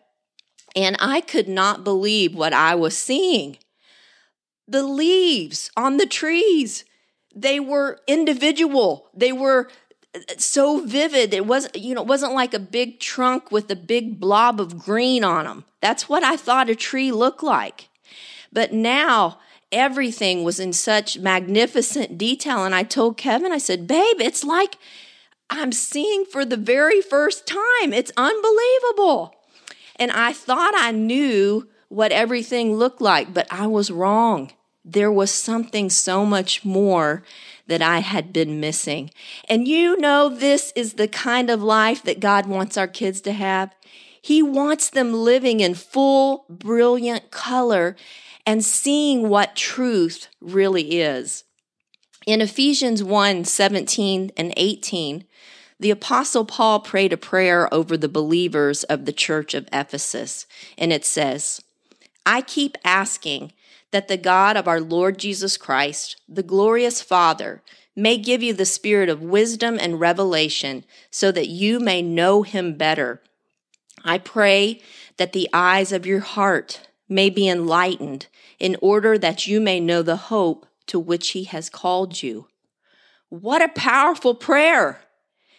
And 0.75 0.97
I 0.99 1.21
could 1.21 1.49
not 1.49 1.85
believe 1.85 2.35
what 2.35 2.53
I 2.53 2.75
was 2.75 2.99
seeing. 2.99 3.59
The 4.67 4.83
leaves 4.83 5.71
on 5.77 5.97
the 5.97 6.07
trees, 6.07 6.85
they 7.35 7.61
were 7.61 8.01
individual. 8.09 9.09
They 9.15 9.33
were 9.33 9.71
so 10.37 10.85
vivid. 10.85 11.35
It 11.35 11.47
wasn't, 11.47 11.77
you 11.77 11.95
know, 11.95 12.03
it 12.03 12.07
wasn't 12.07 12.35
like 12.35 12.55
a 12.55 12.59
big 12.59 13.01
trunk 13.01 13.51
with 13.51 13.71
a 13.71 13.77
big 13.77 14.19
blob 14.19 14.61
of 14.61 14.79
green 14.79 15.25
on 15.25 15.45
them. 15.45 15.65
That's 15.81 16.09
what 16.09 16.23
I 16.23 16.37
thought 16.37 16.71
a 16.71 16.75
tree 16.75 17.13
looked 17.13 17.43
like. 17.43 17.89
But 18.53 18.73
now 18.73 19.39
everything 19.71 20.45
was 20.45 20.59
in 20.59 20.73
such 20.73 21.19
magnificent 21.19 22.17
detail. 22.17 22.65
And 22.65 22.75
I 22.75 22.83
told 22.83 23.17
Kevin, 23.17 23.53
I 23.53 23.59
said, 23.59 23.87
babe, 23.87 24.21
it's 24.21 24.45
like 24.45 24.77
I'm 25.51 25.73
seeing 25.73 26.25
for 26.25 26.45
the 26.45 26.57
very 26.57 27.01
first 27.01 27.47
time. 27.47 27.93
It's 27.93 28.13
unbelievable. 28.17 29.35
And 29.97 30.11
I 30.11 30.33
thought 30.33 30.75
I 30.77 30.93
knew 30.93 31.69
what 31.89 32.13
everything 32.13 32.77
looked 32.77 33.01
like, 33.01 33.33
but 33.33 33.47
I 33.51 33.67
was 33.67 33.91
wrong. 33.91 34.53
There 34.85 35.13
was 35.13 35.31
something 35.31 35.91
so 35.91 36.25
much 36.25 36.65
more 36.65 37.23
that 37.69 37.81
I 37.81 38.01
had 38.01 38.33
been 38.33 38.61
missing. 38.61 39.11
And 39.49 39.69
you 39.69 39.97
know, 39.97 40.29
this 40.29 40.73
is 40.75 40.95
the 40.95 41.09
kind 41.09 41.49
of 41.49 41.63
life 41.63 42.03
that 42.03 42.21
God 42.21 42.47
wants 42.47 42.77
our 42.77 42.89
kids 42.89 43.21
to 43.23 43.33
have. 43.33 43.75
He 44.21 44.43
wants 44.43 44.91
them 44.91 45.13
living 45.13 45.61
in 45.61 45.75
full, 45.75 46.45
brilliant 46.51 47.31
color 47.31 47.97
and 48.45 48.65
seeing 48.65 49.29
what 49.29 49.55
truth 49.55 50.29
really 50.41 51.01
is. 51.01 51.45
In 52.27 52.41
Ephesians 52.41 53.03
1 53.05 53.45
17 53.45 54.33
and 54.37 54.53
18, 54.57 55.25
the 55.81 55.91
Apostle 55.91 56.45
Paul 56.45 56.81
prayed 56.81 57.13
a 57.13 57.17
prayer 57.17 57.73
over 57.73 57.97
the 57.97 58.09
believers 58.09 58.85
of 58.85 59.05
the 59.05 59.13
church 59.13 59.55
of 59.55 59.69
Ephesus, 59.73 60.47
and 60.77 60.93
it 60.93 61.05
says, 61.05 61.63
I 62.27 62.43
keep 62.43 62.77
asking 62.85 63.53
that 63.91 64.09
the 64.09 64.17
God 64.17 64.57
of 64.57 64.69
our 64.69 64.81
Lord 64.81 65.19
Jesus 65.19 65.57
Christ, 65.57 66.21
the 66.29 66.43
glorious 66.43 67.01
Father, 67.01 67.63
may 67.97 68.17
give 68.17 68.43
you 68.43 68.53
the 68.53 68.65
spirit 68.65 69.09
of 69.09 69.23
wisdom 69.23 69.79
and 69.81 69.99
revelation 69.99 70.85
so 71.11 71.33
that 71.33 71.49
you 71.49 71.81
may 71.81 72.01
know 72.01 72.43
him 72.43 72.75
better. 72.75 73.21
I 74.05 74.19
pray 74.19 74.81
that 75.17 75.33
the 75.33 75.49
eyes 75.53 75.93
of 75.93 76.07
your 76.07 76.21
heart 76.21 76.89
may 77.09 77.31
be 77.31 77.49
enlightened 77.49 78.27
in 78.59 78.77
order 78.81 79.19
that 79.19 79.47
you 79.47 79.61
may 79.61 79.81
know 79.81 80.03
the 80.03 80.17
hope 80.17 80.67
to 80.87 80.99
which 80.99 81.31
he 81.31 81.45
has 81.45 81.69
called 81.69 82.23
you. 82.23 82.47
What 83.29 83.63
a 83.63 83.69
powerful 83.69 84.35
prayer! 84.35 85.03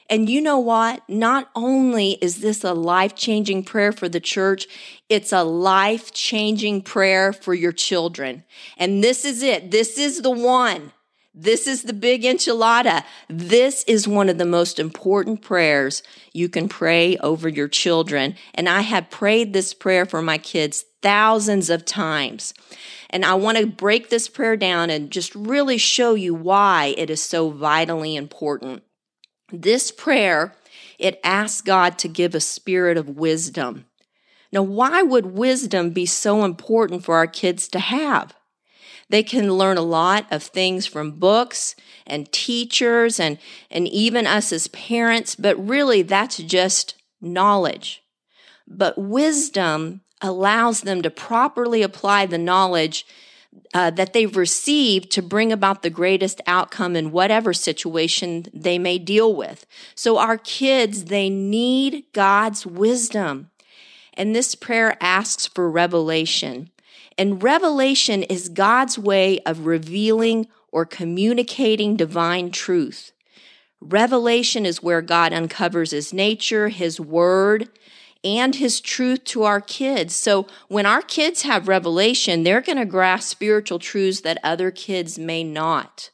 And 0.10 0.28
you 0.28 0.42
know 0.42 0.58
what? 0.58 1.08
Not 1.08 1.50
only 1.56 2.14
is 2.14 2.42
this 2.42 2.64
a 2.64 2.74
life 2.74 3.16
changing 3.16 3.64
prayer 3.64 3.92
for 3.92 4.10
the 4.10 4.20
church, 4.20 4.68
it's 5.08 5.32
a 5.32 5.44
life 5.44 6.12
changing 6.12 6.82
prayer 6.82 7.32
for 7.32 7.54
your 7.54 7.72
children. 7.72 8.44
And 8.78 9.04
this 9.04 9.24
is 9.24 9.44
it. 9.44 9.70
This 9.70 10.00
is 10.00 10.22
the 10.22 10.32
one. 10.32 10.94
This 11.36 11.68
is 11.68 11.84
the 11.84 11.94
big 11.94 12.24
enchilada. 12.24 13.04
This 13.30 13.84
is 13.84 14.08
one 14.08 14.30
of 14.30 14.40
the 14.40 14.46
most 14.46 14.80
important 14.80 15.44
prayers 15.44 16.02
you 16.34 16.50
can 16.50 16.68
pray 16.68 17.18
over 17.18 17.48
your 17.48 17.68
children. 17.68 18.36
And 18.56 18.68
I 18.68 18.82
have 18.82 19.12
prayed 19.12 19.54
this 19.54 19.76
prayer 19.76 20.08
for 20.08 20.24
my 20.24 20.40
kids 20.40 20.84
thousands 21.02 21.70
of 21.70 21.86
times. 21.86 22.54
And 23.12 23.24
I 23.24 23.36
want 23.36 23.60
to 23.60 23.68
break 23.68 24.10
this 24.10 24.28
prayer 24.28 24.58
down 24.58 24.90
and 24.90 25.12
just 25.12 25.34
really 25.36 25.78
show 25.78 26.16
you 26.16 26.34
why 26.34 26.96
it 26.98 27.10
is 27.12 27.22
so 27.22 27.52
vitally 27.52 28.16
important. 28.16 28.84
This 29.52 29.92
prayer, 29.92 30.56
it 30.98 31.20
asks 31.24 31.62
God 31.62 31.98
to 32.00 32.08
give 32.08 32.36
a 32.36 32.40
spirit 32.40 32.98
of 32.98 33.18
wisdom. 33.18 33.86
Now, 34.52 34.64
why 34.64 35.02
would 35.02 35.28
wisdom 35.28 35.92
be 35.92 36.06
so 36.06 36.44
important 36.44 37.04
for 37.04 37.16
our 37.16 37.28
kids 37.28 37.68
to 37.70 37.80
have? 37.80 38.34
They 39.10 39.24
can 39.24 39.54
learn 39.54 39.78
a 39.78 39.82
lot 39.82 40.28
of 40.32 40.44
things 40.44 40.86
from 40.86 41.20
books 41.20 41.76
and 42.06 42.32
teachers 42.32 43.20
and, 43.20 43.40
and 43.72 43.88
even 43.88 44.28
us 44.28 44.52
as 44.52 44.68
parents, 44.68 45.36
but 45.36 45.56
really 45.68 46.04
that's 46.04 46.38
just 46.38 46.96
knowledge. 47.20 48.04
But 48.68 48.98
wisdom 48.98 50.02
allows 50.22 50.82
them 50.82 51.02
to 51.02 51.10
properly 51.10 51.82
apply 51.82 52.28
the 52.28 52.38
knowledge 52.38 53.06
uh, 53.74 53.92
that 53.92 54.14
they've 54.14 54.36
received 54.38 55.12
to 55.12 55.22
bring 55.22 55.52
about 55.52 55.82
the 55.82 55.90
greatest 55.90 56.42
outcome 56.48 56.96
in 56.96 57.12
whatever 57.12 57.54
situation 57.54 58.46
they 58.54 58.80
may 58.80 58.98
deal 58.98 59.36
with. 59.36 59.66
So 59.96 60.18
our 60.18 60.38
kids, 60.38 61.06
they 61.06 61.30
need 61.30 62.06
God's 62.14 62.66
wisdom. 62.66 63.50
And 64.14 64.36
this 64.36 64.56
prayer 64.56 64.98
asks 65.02 65.46
for 65.46 65.70
revelation. 65.70 66.70
And 67.18 67.44
revelation 67.44 68.24
is 68.24 68.50
God's 68.50 68.98
way 68.98 69.40
of 69.40 69.66
revealing 69.66 70.48
or 70.72 70.86
communicating 70.86 71.96
divine 71.96 72.52
truth. 72.52 73.12
Revelation 73.82 74.66
is 74.66 74.84
where 74.84 75.02
God 75.02 75.32
uncovers 75.32 75.92
his 75.92 76.14
nature, 76.14 76.70
his 76.70 77.00
word, 77.00 77.70
and 78.24 78.56
his 78.56 78.82
truth 78.82 79.24
to 79.26 79.44
our 79.44 79.62
kids. 79.62 80.16
So 80.16 80.48
when 80.68 80.86
our 80.86 81.02
kids 81.02 81.44
have 81.44 81.68
revelation, 81.68 82.44
they're 82.44 82.62
going 82.62 82.78
to 82.78 82.86
grasp 82.86 83.30
spiritual 83.30 83.80
truths 83.80 84.22
that 84.22 84.38
other 84.44 84.72
kids 84.72 85.18
may 85.18 85.44
not. 85.44 86.10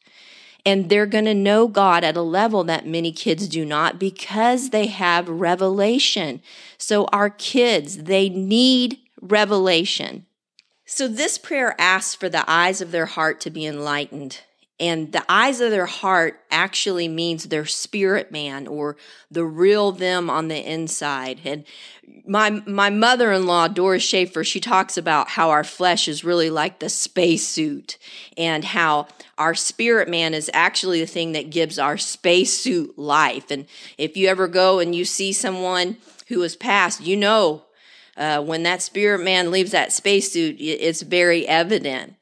And 0.66 0.90
they're 0.90 1.06
going 1.06 1.26
to 1.26 1.34
know 1.34 1.68
God 1.68 2.04
at 2.04 2.18
a 2.18 2.22
level 2.22 2.64
that 2.64 2.88
many 2.88 3.12
kids 3.12 3.48
do 3.48 3.66
not 3.66 4.00
because 4.00 4.72
they 4.72 4.88
have 4.88 5.30
revelation. 5.30 6.42
So 6.78 7.06
our 7.06 7.30
kids, 7.30 8.04
they 8.04 8.30
need 8.30 8.98
revelation. 9.22 10.26
So 10.86 11.08
this 11.08 11.38
prayer 11.38 11.76
asks 11.80 12.16
for 12.16 12.30
the 12.30 12.50
eyes 12.50 12.82
of 12.82 12.92
their 12.92 13.06
heart 13.06 13.40
to 13.42 13.50
be 13.50 13.66
enlightened. 13.66 14.42
And 14.77 15.13
the 15.13 15.24
eyes 15.29 15.62
of 15.62 15.72
their 15.72 15.86
heart 15.86 16.41
actually 16.51 17.08
means 17.08 17.46
their 17.46 17.65
spirit 17.65 18.29
man 18.29 18.67
or 18.67 18.98
the 19.32 19.46
real 19.46 19.94
them 19.94 20.29
on 20.29 20.50
the 20.50 20.70
inside. 20.70 21.39
And 21.46 21.63
my 22.27 22.50
my 22.50 22.89
mother-in-law 22.89 23.70
Doris 23.70 24.03
Schaefer, 24.03 24.44
she 24.44 24.60
talks 24.60 24.98
about 24.98 25.29
how 25.29 25.50
our 25.50 25.63
flesh 25.63 26.10
is 26.10 26.25
really 26.25 26.50
like 26.50 26.79
the 26.79 26.89
spacesuit 26.89 27.98
and 28.38 28.65
how 28.65 29.08
our 29.38 29.55
spirit 29.55 30.10
man 30.10 30.34
is 30.34 30.51
actually 30.53 31.00
the 31.00 31.08
thing 31.08 31.32
that 31.32 31.51
gives 31.51 31.79
our 31.79 31.98
spacesuit 31.98 32.98
life. 33.00 33.51
And 33.51 33.67
if 33.98 34.17
you 34.17 34.27
ever 34.27 34.48
go 34.50 34.79
and 34.79 34.94
you 34.94 35.05
see 35.05 35.32
someone 35.32 35.98
who 36.27 36.41
has 36.41 36.58
passed, 36.58 37.00
you 37.00 37.15
know 37.15 37.63
uh, 38.17 38.41
when 38.41 38.63
that 38.63 38.82
spirit 38.82 39.24
man 39.24 39.51
leaves 39.51 39.72
that 39.72 39.94
spacesuit, 39.94 40.58
it's 40.60 41.01
very 41.01 41.48
evident. 41.48 42.15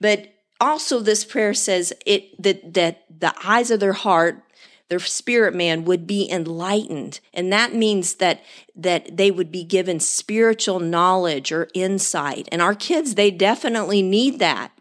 But 0.00 0.32
also 0.60 1.00
this 1.00 1.24
prayer 1.24 1.54
says 1.54 1.92
it 2.04 2.40
that 2.42 2.74
that 2.74 3.04
the 3.08 3.34
eyes 3.44 3.70
of 3.70 3.80
their 3.80 3.92
heart 3.92 4.42
their 4.88 5.00
spirit 5.00 5.52
man 5.52 5.84
would 5.84 6.06
be 6.06 6.30
enlightened. 6.30 7.18
And 7.34 7.52
that 7.52 7.74
means 7.74 8.16
that 8.16 8.42
that 8.76 9.16
they 9.16 9.30
would 9.30 9.50
be 9.50 9.64
given 9.64 9.98
spiritual 9.98 10.78
knowledge 10.78 11.50
or 11.50 11.68
insight. 11.74 12.48
And 12.52 12.62
our 12.62 12.74
kids 12.74 13.14
they 13.14 13.30
definitely 13.30 14.02
need 14.02 14.38
that. 14.38 14.72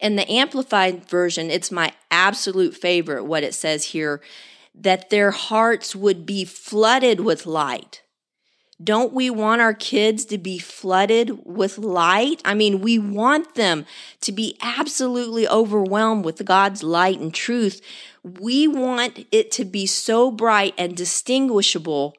In 0.00 0.16
the 0.16 0.30
amplified 0.30 1.08
version 1.08 1.50
it's 1.50 1.72
my 1.72 1.92
absolute 2.10 2.76
favorite 2.76 3.24
what 3.24 3.42
it 3.42 3.54
says 3.54 3.86
here 3.86 4.20
that 4.74 5.10
their 5.10 5.32
hearts 5.32 5.94
would 5.94 6.24
be 6.24 6.44
flooded 6.44 7.20
with 7.20 7.44
light 7.44 8.01
don't 8.82 9.12
we 9.12 9.30
want 9.30 9.60
our 9.60 9.74
kids 9.74 10.24
to 10.26 10.38
be 10.38 10.58
flooded 10.58 11.44
with 11.44 11.78
light? 11.78 12.40
I 12.44 12.54
mean, 12.54 12.80
we 12.80 12.98
want 12.98 13.54
them 13.54 13.86
to 14.22 14.32
be 14.32 14.56
absolutely 14.60 15.46
overwhelmed 15.46 16.24
with 16.24 16.44
God's 16.44 16.82
light 16.82 17.20
and 17.20 17.32
truth. 17.32 17.80
We 18.22 18.66
want 18.66 19.26
it 19.30 19.50
to 19.52 19.64
be 19.64 19.86
so 19.86 20.30
bright 20.30 20.74
and 20.78 20.96
distinguishable 20.96 22.16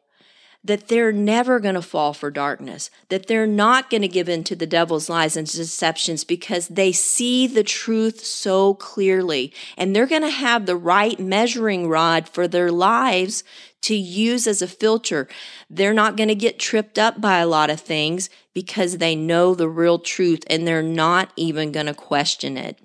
that 0.65 0.88
they're 0.88 1.12
never 1.12 1.60
going 1.60 1.75
to 1.75 1.82
fall 1.82 2.13
for 2.13 2.32
darkness, 2.32 2.89
that 3.10 3.27
they're 3.27 3.48
not 3.48 3.89
going 3.89 4.01
to 4.01 4.08
give 4.08 4.29
in 4.29 4.43
to 4.46 4.55
the 4.55 4.65
devil's 4.65 5.10
lies 5.10 5.36
and 5.36 5.46
deceptions 5.46 6.24
because 6.24 6.70
they 6.70 6.91
see 6.91 7.48
the 7.48 7.63
truth 7.63 8.24
so 8.24 8.74
clearly. 8.75 9.53
And 9.77 9.93
they're 9.93 10.08
going 10.08 10.22
to 10.22 10.29
have 10.29 10.65
the 10.65 10.77
right 10.77 11.20
measuring 11.20 11.89
rod 11.89 12.29
for 12.29 12.48
their 12.48 12.72
lives 12.72 13.43
to 13.82 13.96
use 13.96 14.48
as 14.48 14.62
a 14.62 14.67
filter. 14.67 15.27
They're 15.70 15.93
not 15.93 16.15
going 16.15 16.29
to 16.29 16.36
get 16.36 16.60
tripped 16.60 16.98
up 16.98 17.20
by 17.20 17.39
a 17.39 17.48
lot 17.48 17.70
of 17.70 17.82
things 17.82 18.29
because 18.53 18.98
they 18.98 19.15
know 19.15 19.53
the 19.53 19.67
real 19.67 20.00
truth 20.00 20.43
and 20.48 20.65
they're 20.65 20.82
not 20.82 21.34
even 21.36 21.74
going 21.74 21.88
to 21.88 21.93
question 21.93 22.55
it. 22.55 22.79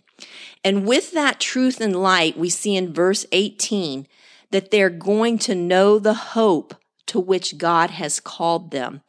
And 0.65 0.85
with 0.85 1.13
that 1.13 1.39
truth 1.39 1.81
and 1.81 1.95
light, 1.95 2.37
we 2.37 2.51
see 2.51 2.75
in 2.75 2.93
verse 2.93 3.25
18 3.31 4.09
that 4.51 4.73
they're 4.73 4.91
going 4.91 5.39
to 5.39 5.55
know 5.55 6.01
the 6.01 6.15
hope 6.15 6.75
to 7.09 7.21
which 7.21 7.59
God 7.59 7.91
has 7.91 8.21
called 8.21 8.71
them. 8.71 9.03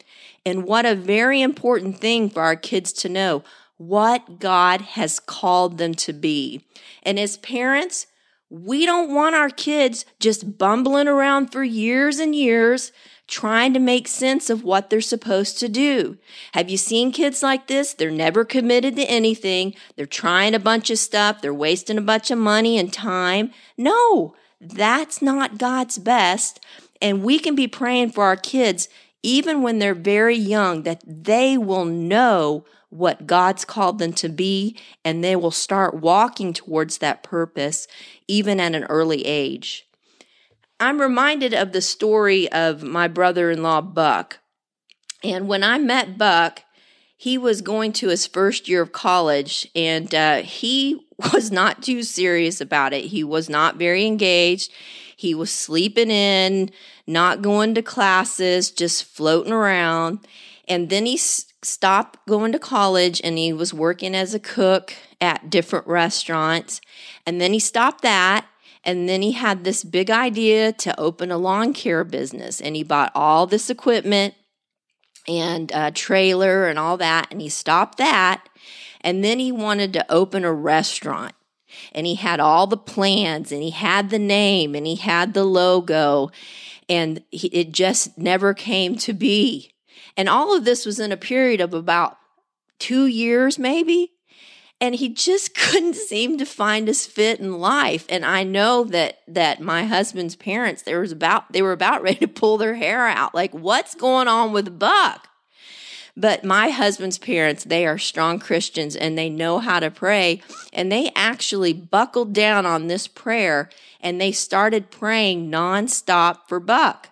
And 0.46 0.66
what 0.66 0.86
a 0.86 0.96
very 0.96 1.42
important 1.42 2.00
thing 2.00 2.30
for 2.30 2.42
our 2.42 2.56
kids 2.56 2.92
to 2.94 3.10
know 3.10 3.44
what 3.78 4.40
God 4.40 4.82
has 4.82 5.20
called 5.20 5.78
them 5.78 5.94
to 5.96 6.12
be. 6.12 6.66
And 7.04 7.18
as 7.20 7.38
parents, 7.38 8.08
We 8.50 8.86
don't 8.86 9.14
want 9.14 9.36
our 9.36 9.50
kids 9.50 10.06
just 10.20 10.58
bumbling 10.58 11.08
around 11.08 11.52
for 11.52 11.64
years 11.64 12.18
and 12.20 12.34
years 12.34 12.92
trying 13.28 13.74
to 13.74 13.80
make 13.80 14.08
sense 14.08 14.50
of 14.50 14.64
what 14.64 14.90
they're 14.90 15.02
supposed 15.02 15.60
to 15.60 15.70
do. 15.70 16.18
Have 16.54 16.68
you 16.68 16.78
seen 16.78 17.12
kids 17.12 17.44
like 17.44 17.68
this? 17.68 17.94
They're 17.94 18.10
never 18.10 18.44
committed 18.44 18.96
to 18.96 19.04
anything. 19.04 19.76
They're 19.96 20.08
trying 20.08 20.56
a 20.56 20.60
bunch 20.60 20.90
of 20.90 20.98
stuff. 20.98 21.42
They're 21.42 21.54
wasting 21.54 22.00
a 22.00 22.02
bunch 22.02 22.32
of 22.32 22.40
money 22.40 22.80
and 22.80 22.92
time. 22.92 23.52
No, 23.78 24.34
that's 24.60 25.22
not 25.22 25.60
God's 25.60 26.00
best. 26.00 26.60
And 27.02 27.24
we 27.24 27.40
can 27.40 27.56
be 27.56 27.68
praying 27.68 28.12
for 28.12 28.26
our 28.26 28.36
kids 28.36 28.90
even 29.24 29.62
when 29.62 29.80
they're 29.80 29.94
very 29.94 30.36
young 30.36 30.84
that 30.84 31.04
they 31.06 31.58
will 31.58 31.86
know 31.86 32.66
what 32.90 33.28
God's 33.28 33.66
called 33.66 34.00
them 34.00 34.14
to 34.14 34.30
be 34.30 34.78
and 35.06 35.24
they 35.24 35.36
will 35.36 35.52
start 35.52 35.94
walking 35.94 36.54
towards 36.54 36.98
that 36.98 37.22
purpose 37.22 37.88
even 38.28 38.60
at 38.60 38.76
an 38.76 38.86
early 38.86 39.26
age. 39.26 39.88
I'm 40.80 41.02
reminded 41.02 41.54
of 41.54 41.72
the 41.72 41.82
story 41.82 42.52
of 42.52 42.84
my 42.84 43.08
brother 43.08 43.52
in 43.52 43.62
law, 43.62 43.82
Buck. 43.82 44.40
And 45.24 45.48
when 45.48 45.64
I 45.64 45.78
met 45.78 46.18
Buck, 46.18 46.64
he 47.18 47.38
was 47.38 47.62
going 47.62 47.92
to 47.94 48.08
his 48.08 48.26
first 48.26 48.70
year 48.70 48.82
of 48.82 48.94
college 48.94 49.68
and 49.76 50.16
uh, 50.16 50.38
he 50.38 51.06
was 51.34 51.52
not 51.52 51.84
too 51.84 52.02
serious 52.02 52.62
about 52.62 52.94
it. 52.94 53.06
He 53.06 53.24
was 53.24 53.50
not 53.50 53.76
very 53.76 54.06
engaged. 54.06 54.72
He 55.20 55.36
was 55.36 55.52
sleeping 55.52 56.10
in, 56.10 56.72
not 57.06 57.42
going 57.42 57.76
to 57.76 57.82
classes, 57.82 58.72
just 58.72 59.04
floating 59.04 59.52
around. 59.52 60.26
And 60.66 60.90
then 60.90 61.06
he 61.06 61.16
s- 61.16 61.52
stopped 61.62 62.26
going 62.26 62.54
to 62.54 62.58
college 62.58 63.20
and 63.22 63.38
he 63.38 63.52
was 63.52 63.74
working 63.74 64.16
as 64.16 64.34
a 64.34 64.40
cook 64.40 64.94
at 65.20 65.50
different 65.50 65.86
restaurants. 65.88 66.80
And 67.26 67.42
then 67.42 67.52
he 67.52 67.60
stopped 67.60 68.02
that. 68.02 68.48
And 68.86 69.10
then 69.10 69.22
he 69.22 69.34
had 69.34 69.66
this 69.66 69.84
big 69.84 70.10
idea 70.10 70.72
to 70.72 70.98
open 70.98 71.32
a 71.32 71.38
lawn 71.38 71.74
care 71.74 72.06
business. 72.06 72.62
And 72.62 72.78
he 72.78 72.84
bought 72.84 73.12
all 73.14 73.46
this 73.46 73.70
equipment 73.70 74.36
and 75.28 75.70
a 75.76 75.92
trailer 75.92 76.66
and 76.66 76.80
all 76.80 76.96
that. 76.96 77.28
And 77.30 77.42
he 77.42 77.50
stopped 77.50 77.98
that. 77.98 78.48
And 79.02 79.22
then 79.22 79.40
he 79.40 79.52
wanted 79.52 79.92
to 79.92 80.10
open 80.10 80.46
a 80.46 80.54
restaurant 80.54 81.34
and 81.94 82.06
he 82.06 82.16
had 82.16 82.40
all 82.40 82.68
the 82.68 82.78
plans 82.78 83.52
and 83.52 83.62
he 83.62 83.72
had 83.72 84.10
the 84.10 84.20
name 84.20 84.76
and 84.76 84.86
he 84.86 84.96
had 84.96 85.34
the 85.34 85.44
logo 85.44 86.32
and 86.90 87.24
he, 87.30 87.48
it 87.50 87.72
just 87.72 88.18
never 88.18 88.54
came 88.54 88.98
to 88.98 89.14
be. 89.14 89.74
And 90.18 90.28
all 90.28 90.56
of 90.56 90.66
this 90.66 90.86
was 90.86 91.00
in 91.00 91.12
a 91.12 91.18
period 91.18 91.62
of 91.62 91.74
about 91.74 92.18
two 92.80 93.06
years, 93.06 93.60
maybe. 93.60 94.12
And 94.82 94.96
he 94.96 95.10
just 95.10 95.56
couldn't 95.56 95.96
seem 95.96 96.38
to 96.38 96.46
find 96.46 96.88
his 96.88 97.06
fit 97.06 97.40
in 97.40 97.60
life. 97.60 98.06
And 98.10 98.26
I 98.26 98.44
know 98.44 98.84
that 98.86 99.20
that 99.28 99.62
my 99.62 99.86
husband's 99.86 100.36
parents, 100.36 100.82
there 100.82 101.00
was 101.00 101.12
about 101.12 101.52
they 101.54 101.62
were 101.62 101.72
about 101.72 102.02
ready 102.02 102.20
to 102.20 102.28
pull 102.28 102.58
their 102.58 102.76
hair 102.76 103.06
out. 103.06 103.36
Like, 103.36 103.54
what's 103.54 103.96
going 103.96 104.28
on 104.28 104.52
with 104.52 104.80
Buck? 104.80 105.29
But 106.20 106.44
my 106.44 106.70
husband's 106.70 107.18
parents, 107.18 107.64
they 107.64 107.88
are 107.88 107.98
strong 107.98 108.40
Christians 108.40 108.94
and 108.94 109.18
they 109.18 109.30
know 109.30 109.60
how 109.60 109.80
to 109.80 109.90
pray. 109.90 110.42
And 110.74 110.92
they 110.92 111.14
actually 111.16 111.72
buckled 111.72 112.34
down 112.34 112.66
on 112.66 112.88
this 112.88 113.08
prayer 113.08 113.70
and 114.02 114.20
they 114.20 114.34
started 114.34 114.92
praying 114.92 115.50
nonstop 115.50 116.40
for 116.50 116.60
Buck. 116.60 117.08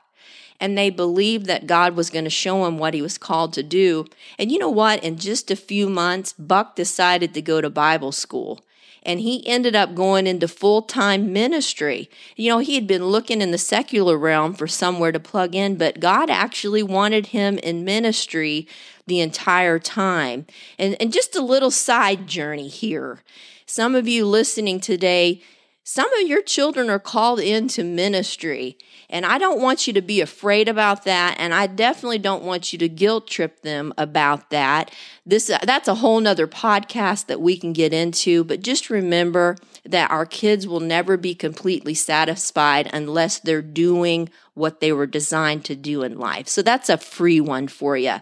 And 0.59 0.77
they 0.77 0.89
believed 0.89 1.45
that 1.45 1.67
God 1.67 1.95
was 1.95 2.09
going 2.09 2.25
to 2.25 2.29
show 2.29 2.65
him 2.65 2.79
what 2.79 2.93
he 2.93 3.01
was 3.01 3.17
called 3.17 3.53
to 3.53 3.63
do. 3.63 4.07
And 4.37 4.51
you 4.51 4.59
know 4.59 4.69
what? 4.69 5.01
In 5.05 5.17
just 5.17 5.51
a 5.51 5.55
few 5.55 5.87
months, 5.87 6.33
Buck 6.33 6.75
decided 6.75 7.33
to 7.33 7.41
go 7.41 7.61
to 7.61 7.69
Bible 7.69 8.11
school 8.11 8.59
and 9.07 9.21
he 9.21 9.47
ended 9.47 9.73
up 9.73 9.95
going 9.95 10.27
into 10.27 10.49
full 10.49 10.81
time 10.81 11.31
ministry. 11.31 12.09
You 12.35 12.51
know, 12.51 12.59
he 12.59 12.75
had 12.75 12.85
been 12.85 13.05
looking 13.05 13.41
in 13.41 13.51
the 13.51 13.57
secular 13.57 14.17
realm 14.17 14.53
for 14.53 14.67
somewhere 14.67 15.13
to 15.13 15.19
plug 15.19 15.55
in, 15.55 15.77
but 15.77 16.01
God 16.01 16.29
actually 16.29 16.83
wanted 16.83 17.27
him 17.27 17.57
in 17.59 17.85
ministry 17.85 18.67
the 19.07 19.21
entire 19.21 19.79
time. 19.79 20.45
And, 20.77 20.97
and 20.99 21.13
just 21.13 21.37
a 21.37 21.41
little 21.41 21.71
side 21.71 22.27
journey 22.27 22.67
here. 22.67 23.23
Some 23.65 23.95
of 23.95 24.07
you 24.07 24.25
listening 24.25 24.81
today, 24.81 25.41
some 25.89 26.13
of 26.15 26.27
your 26.27 26.41
children 26.41 26.89
are 26.89 26.99
called 26.99 27.39
into 27.39 27.81
ministry. 27.81 28.77
And 29.09 29.25
I 29.25 29.37
don't 29.37 29.61
want 29.61 29.87
you 29.87 29.93
to 29.93 30.01
be 30.01 30.19
afraid 30.19 30.67
about 30.67 31.05
that. 31.05 31.37
And 31.39 31.53
I 31.53 31.65
definitely 31.65 32.17
don't 32.17 32.43
want 32.43 32.73
you 32.73 32.79
to 32.79 32.89
guilt 32.89 33.25
trip 33.25 33.61
them 33.61 33.93
about 33.97 34.49
that. 34.49 34.91
This, 35.25 35.49
that's 35.63 35.87
a 35.87 35.95
whole 35.95 36.19
nother 36.19 36.45
podcast 36.45 37.27
that 37.27 37.39
we 37.39 37.55
can 37.55 37.71
get 37.71 37.93
into. 37.93 38.43
But 38.43 38.63
just 38.63 38.89
remember 38.89 39.55
that 39.85 40.11
our 40.11 40.25
kids 40.25 40.67
will 40.67 40.81
never 40.81 41.15
be 41.15 41.33
completely 41.33 41.93
satisfied 41.93 42.89
unless 42.91 43.39
they're 43.39 43.61
doing 43.61 44.27
what 44.55 44.81
they 44.81 44.91
were 44.91 45.07
designed 45.07 45.63
to 45.63 45.75
do 45.77 46.03
in 46.03 46.19
life. 46.19 46.49
So 46.49 46.61
that's 46.61 46.89
a 46.89 46.97
free 46.97 47.39
one 47.39 47.69
for 47.69 47.95
you. 47.95 48.17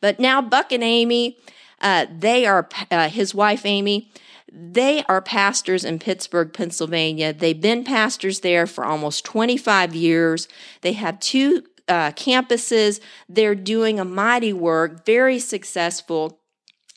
But 0.00 0.18
now 0.18 0.40
Buck 0.40 0.72
and 0.72 0.82
Amy, 0.82 1.36
uh, 1.82 2.06
they 2.10 2.46
are, 2.46 2.66
uh, 2.90 3.10
his 3.10 3.34
wife 3.34 3.66
Amy, 3.66 4.10
they 4.54 5.02
are 5.04 5.22
pastors 5.22 5.82
in 5.82 5.98
Pittsburgh, 5.98 6.52
Pennsylvania. 6.52 7.32
They've 7.32 7.58
been 7.58 7.84
pastors 7.84 8.40
there 8.40 8.66
for 8.66 8.84
almost 8.84 9.24
25 9.24 9.94
years. 9.94 10.46
They 10.82 10.92
have 10.92 11.18
two 11.20 11.64
uh, 11.88 12.10
campuses. 12.12 13.00
They're 13.28 13.54
doing 13.54 13.98
a 13.98 14.04
mighty 14.04 14.52
work, 14.52 15.06
very 15.06 15.38
successful. 15.38 16.40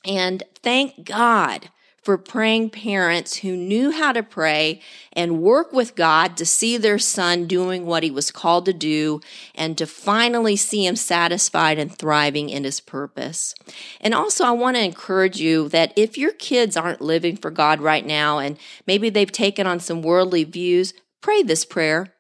And 0.04 0.44
thank 0.62 1.06
God 1.06 1.70
for 2.06 2.20
praying 2.20 2.70
parents 2.70 3.38
who 3.38 3.58
knew 3.58 3.90
how 3.90 4.12
to 4.12 4.22
pray 4.22 4.80
and 5.12 5.42
work 5.42 5.74
with 5.74 5.96
God 5.96 6.38
to 6.38 6.46
see 6.46 6.78
their 6.78 7.00
son 7.00 7.48
doing 7.48 7.88
what 7.88 8.04
he 8.04 8.12
was 8.12 8.30
called 8.30 8.66
to 8.66 8.74
do 8.74 9.22
and 9.56 9.76
to 9.80 9.88
finally 9.88 10.56
see 10.56 10.86
him 10.86 10.96
satisfied 10.96 11.80
and 11.80 11.92
thriving 11.92 12.50
in 12.50 12.64
his 12.64 12.80
purpose. 12.80 13.56
And 14.00 14.14
also, 14.14 14.46
I 14.46 14.52
want 14.52 14.78
to 14.78 14.84
encourage 14.84 15.42
you 15.42 15.68
that 15.70 15.94
if 15.96 16.16
your 16.16 16.32
kids 16.32 16.78
aren't 16.78 17.02
living 17.02 17.38
for 17.38 17.50
God 17.50 17.82
right 17.82 18.06
now 18.06 18.38
and 18.38 18.60
maybe 18.86 19.10
they've 19.10 19.32
taken 19.32 19.66
on 19.66 19.80
some 19.80 20.04
worldly 20.04 20.44
views, 20.44 20.94
pray 21.22 21.42
this 21.42 21.66
prayer. 21.66 22.14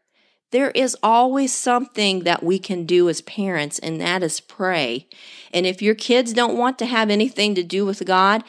There 0.49 0.71
is 0.71 0.97
always 1.03 1.53
something 1.53 2.21
that 2.23 2.41
we 2.41 2.57
can 2.57 2.85
do 2.85 3.07
as 3.07 3.21
parents, 3.21 3.77
and 3.77 4.01
that 4.01 4.23
is 4.23 4.39
pray. 4.39 5.07
And 5.53 5.67
if 5.67 5.81
your 5.81 5.95
kids 5.95 6.33
don't 6.33 6.57
want 6.57 6.79
to 6.79 6.85
have 6.87 7.11
anything 7.11 7.53
to 7.55 7.63
do 7.63 7.85
with 7.85 8.03
God, 8.05 8.43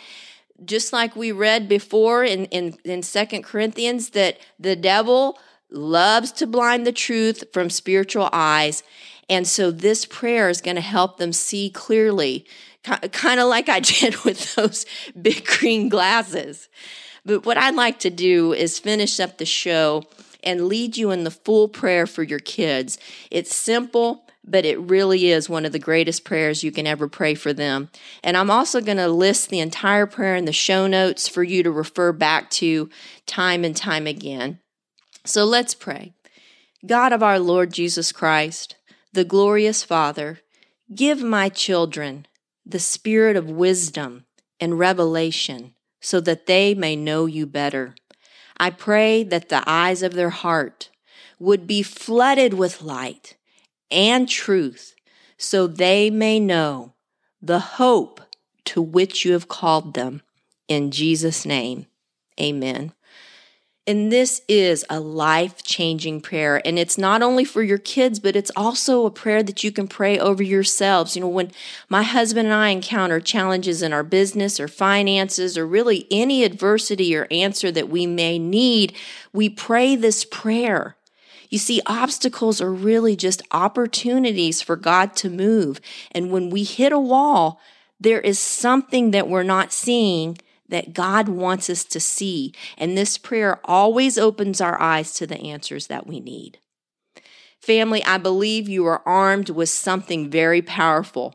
just 0.65 0.93
like 0.93 1.17
we 1.17 1.33
read 1.33 1.69
before 1.69 2.25
in, 2.25 2.47
in, 2.47 2.77
in 2.85 3.03
2 3.03 3.27
Corinthians, 3.43 4.11
that 4.11 4.39
the 4.59 4.77
devil 4.77 5.39
loves 5.71 6.33
to 6.33 6.47
blind 6.47 6.87
the 6.87 6.93
truth 6.93 7.45
from 7.53 7.71
spiritual 7.71 8.29
eyes. 8.33 8.83
And 9.29 9.47
so 9.47 9.71
this 9.71 10.07
prayer 10.07 10.49
is 10.49 10.61
going 10.61 10.77
to 10.77 10.83
help 10.83 11.19
them 11.19 11.33
see 11.33 11.71
clearly, 11.71 12.47
kind 12.83 13.41
of 13.41 13.49
like 13.49 13.69
I 13.69 13.81
did 13.81 14.17
with 14.25 14.55
those 14.55 14.87
big 15.21 15.45
green 15.45 15.89
glasses. 15.89 16.69
But 17.25 17.45
what 17.45 17.59
I'd 17.59 17.75
like 17.75 17.99
to 18.01 18.11
do 18.11 18.53
is 18.53 18.79
finish 18.79 19.19
up 19.19 19.39
the 19.39 19.45
show 19.45 20.05
and 20.45 20.67
lead 20.67 20.97
you 20.97 21.11
in 21.11 21.25
the 21.25 21.31
full 21.31 21.69
prayer 21.69 22.07
for 22.07 22.23
your 22.23 22.39
kids. 22.39 22.99
It's 23.33 23.55
simple 23.55 24.26
but 24.47 24.65
it 24.65 24.79
really 24.79 25.31
is 25.31 25.49
one 25.49 25.65
of 25.65 25.73
the 25.73 25.79
greatest 25.79 26.25
prayers 26.25 26.63
you 26.63 26.71
can 26.71 26.87
ever 26.87 27.09
pray 27.09 27.35
for 27.35 27.53
them. 27.53 27.91
And 28.23 28.37
I'm 28.37 28.51
also 28.51 28.81
going 28.81 28.97
to 28.99 29.09
list 29.09 29.49
the 29.49 29.61
entire 29.61 30.07
prayer 30.07 30.37
in 30.37 30.45
the 30.45 30.53
show 30.53 30.87
notes 30.87 31.27
for 31.27 31.43
you 31.43 31.63
to 31.63 31.71
refer 31.71 32.13
back 32.13 32.51
to 32.51 32.89
time 33.27 33.65
and 33.65 33.77
time 33.77 34.07
again. 34.07 34.61
So 35.25 35.45
let's 35.45 35.75
pray. 35.75 36.13
God 36.87 37.13
of 37.13 37.23
our 37.23 37.41
Lord 37.41 37.73
Jesus 37.73 38.13
Christ, 38.13 38.77
the 39.13 39.25
glorious 39.25 39.83
Father, 39.83 40.41
give 40.95 41.23
my 41.23 41.49
children 41.49 42.27
the 42.65 42.79
spirit 42.79 43.37
of 43.37 43.51
wisdom 43.51 44.27
and 44.61 44.79
revelation 44.79 45.75
so 46.01 46.21
that 46.21 46.47
they 46.47 46.75
may 46.75 46.95
know 46.95 47.27
you 47.27 47.47
better. 47.47 47.97
I 48.57 48.71
pray 48.71 49.25
that 49.25 49.49
the 49.49 49.65
eyes 49.67 50.03
of 50.03 50.15
their 50.15 50.31
heart 50.31 50.91
would 51.39 51.67
be 51.67 51.83
flooded 51.83 52.55
with 52.55 52.83
light 52.83 53.37
and 53.91 54.29
truth, 54.29 54.95
so 55.39 55.67
they 55.67 56.11
may 56.11 56.41
know 56.41 56.95
the 57.41 57.61
hope 57.61 58.21
to 58.65 58.83
which 58.83 59.25
you 59.25 59.33
have 59.33 59.49
called 59.49 59.95
them. 59.95 60.23
In 60.69 60.91
Jesus' 60.91 61.47
name, 61.47 61.87
amen. 62.41 62.93
And 63.89 64.11
this 64.11 64.43
is 64.49 64.85
a 64.91 64.99
life 64.99 65.63
changing 65.63 66.21
prayer. 66.21 66.61
And 66.65 66.77
it's 66.77 66.99
not 66.99 67.23
only 67.23 67.45
for 67.45 67.63
your 67.63 67.79
kids, 67.79 68.19
but 68.19 68.35
it's 68.35 68.51
also 68.57 69.07
a 69.07 69.13
prayer 69.13 69.45
that 69.45 69.63
you 69.63 69.71
can 69.71 69.87
pray 69.87 70.19
over 70.19 70.43
yourselves. 70.43 71.15
You 71.15 71.23
know, 71.23 71.29
when 71.29 71.53
my 71.89 72.03
husband 72.03 72.49
and 72.49 72.55
I 72.55 72.71
encounter 72.71 73.21
challenges 73.21 73.83
in 73.83 73.93
our 73.93 74.03
business 74.03 74.59
or 74.59 74.67
finances 74.67 75.57
or 75.57 75.65
really 75.65 76.09
any 76.11 76.43
adversity 76.43 77.15
or 77.15 77.29
answer 77.31 77.71
that 77.71 77.89
we 77.89 78.09
may 78.09 78.41
need, 78.41 78.93
we 79.33 79.49
pray 79.49 79.95
this 79.95 80.25
prayer. 80.25 80.96
You 81.49 81.59
see, 81.59 81.81
obstacles 81.87 82.61
are 82.61 82.73
really 82.73 83.17
just 83.17 83.43
opportunities 83.51 84.63
for 84.63 84.77
God 84.77 85.15
to 85.17 85.31
move. 85.31 85.81
And 86.13 86.31
when 86.31 86.51
we 86.51 86.65
hit 86.65 86.93
a 86.93 86.99
wall, 86.99 87.61
there 88.01 88.21
is 88.21 88.39
something 88.39 89.11
that 89.13 89.29
we're 89.29 89.43
not 89.43 89.73
seeing 89.73 90.39
that 90.69 90.93
God 90.93 91.29
wants 91.29 91.71
us 91.71 91.85
to 91.85 92.01
see. 92.01 92.53
And 92.77 92.97
this 92.97 93.19
prayer 93.19 93.61
always 93.65 94.19
opens 94.19 94.61
our 94.61 94.81
eyes 94.81 95.15
to 95.15 95.27
the 95.27 95.39
answers 95.39 95.87
that 95.87 96.07
we 96.07 96.21
need. 96.21 96.59
Family, 97.61 98.05
I 98.05 98.19
believe 98.19 98.69
you 98.69 98.87
are 98.87 99.03
armed 99.07 99.51
with 99.51 99.69
something 99.69 100.31
very 100.31 100.63
powerful. 100.63 101.35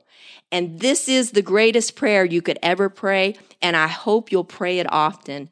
And 0.52 0.80
this 0.80 1.08
is 1.08 1.32
the 1.32 1.41
greatest 1.41 1.95
prayer 1.95 2.26
you 2.26 2.41
could 2.41 2.60
ever 2.62 2.89
pray. 2.89 3.36
And 3.62 3.76
I 3.76 3.88
hope 3.88 4.32
you'll 4.32 4.43
pray 4.43 4.80
it 4.80 4.91
often. 4.91 5.50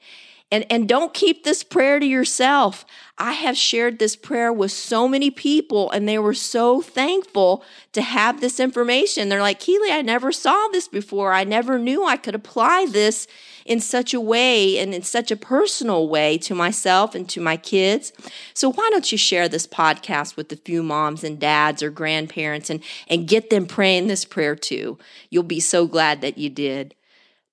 And, 0.52 0.66
and 0.72 0.90
don't 0.90 1.14
keep 1.14 1.44
this 1.44 1.64
prayer 1.64 2.00
to 2.00 2.06
yourself. 2.06 2.84
I 3.20 3.34
have 3.34 3.56
shared 3.56 4.00
this 4.00 4.16
prayer 4.16 4.52
with 4.52 4.72
so 4.72 5.08
many 5.08 5.30
people, 5.30 5.92
and 5.92 6.08
they 6.08 6.18
were 6.18 6.34
so 6.34 6.82
thankful 6.82 7.64
to 7.92 8.02
have 8.02 8.42
this 8.42 8.60
information. 8.60 9.30
They're 9.30 9.42
like, 9.42 9.60
Keely, 9.60 9.92
I 9.92 10.02
never 10.02 10.32
saw 10.32 10.68
this 10.70 10.88
before. 10.88 11.34
I 11.34 11.44
never 11.44 11.78
knew 11.78 12.04
I 12.04 12.18
could 12.18 12.34
apply 12.34 12.88
this 12.90 13.28
in 13.66 13.80
such 13.80 14.16
a 14.16 14.20
way 14.20 14.80
and 14.80 14.96
in 14.96 15.04
such 15.04 15.30
a 15.30 15.36
personal 15.36 16.10
way 16.10 16.40
to 16.40 16.56
myself 16.56 17.14
and 17.14 17.30
to 17.30 17.40
my 17.40 17.56
kids. 17.56 18.12
So 18.56 18.72
why 18.72 18.90
don't 18.90 19.12
you 19.12 19.18
share 19.18 19.48
this 19.48 19.68
podcast 19.68 20.36
with 20.36 20.52
a 20.52 20.56
few 20.56 20.82
moms 20.82 21.24
and 21.24 21.40
dads 21.40 21.84
or 21.84 21.92
grandparents 21.92 22.72
and, 22.72 22.82
and 23.08 23.28
get 23.28 23.52
them 23.52 23.68
praying 23.68 24.08
this 24.08 24.26
prayer 24.26 24.56
too? 24.56 24.98
You'll 25.30 25.44
be 25.44 25.60
so 25.60 25.86
glad 25.86 26.22
that 26.22 26.40
you 26.40 26.50
did. 26.50 26.96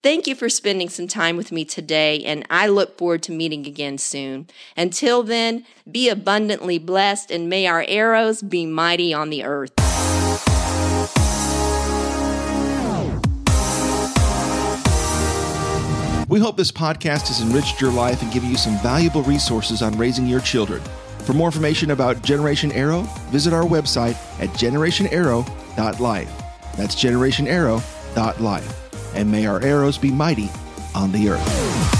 Thank 0.06 0.28
you 0.28 0.36
for 0.36 0.48
spending 0.48 0.88
some 0.88 1.08
time 1.08 1.36
with 1.36 1.50
me 1.50 1.64
today, 1.64 2.22
and 2.22 2.46
I 2.48 2.68
look 2.68 2.96
forward 2.96 3.24
to 3.24 3.32
meeting 3.32 3.66
again 3.66 3.98
soon. 3.98 4.46
Until 4.76 5.24
then, 5.24 5.66
be 5.90 6.08
abundantly 6.08 6.78
blessed, 6.78 7.32
and 7.32 7.48
may 7.48 7.66
our 7.66 7.84
arrows 7.88 8.40
be 8.40 8.66
mighty 8.66 9.12
on 9.12 9.30
the 9.30 9.42
earth. 9.42 9.72
We 16.28 16.38
hope 16.38 16.56
this 16.56 16.70
podcast 16.70 17.26
has 17.26 17.40
enriched 17.40 17.80
your 17.80 17.90
life 17.90 18.22
and 18.22 18.32
given 18.32 18.48
you 18.48 18.56
some 18.56 18.78
valuable 18.78 19.24
resources 19.24 19.82
on 19.82 19.98
raising 19.98 20.28
your 20.28 20.38
children. 20.38 20.80
For 21.24 21.32
more 21.32 21.48
information 21.48 21.90
about 21.90 22.22
Generation 22.22 22.70
Arrow, 22.70 23.02
visit 23.32 23.52
our 23.52 23.64
website 23.64 24.14
at 24.40 24.50
generationarrow.life. 24.50 26.42
That's 26.76 26.94
generationarrow.life 26.94 28.85
and 29.16 29.30
may 29.30 29.46
our 29.46 29.62
arrows 29.62 29.98
be 29.98 30.10
mighty 30.10 30.50
on 30.94 31.10
the 31.12 31.30
earth. 31.30 31.95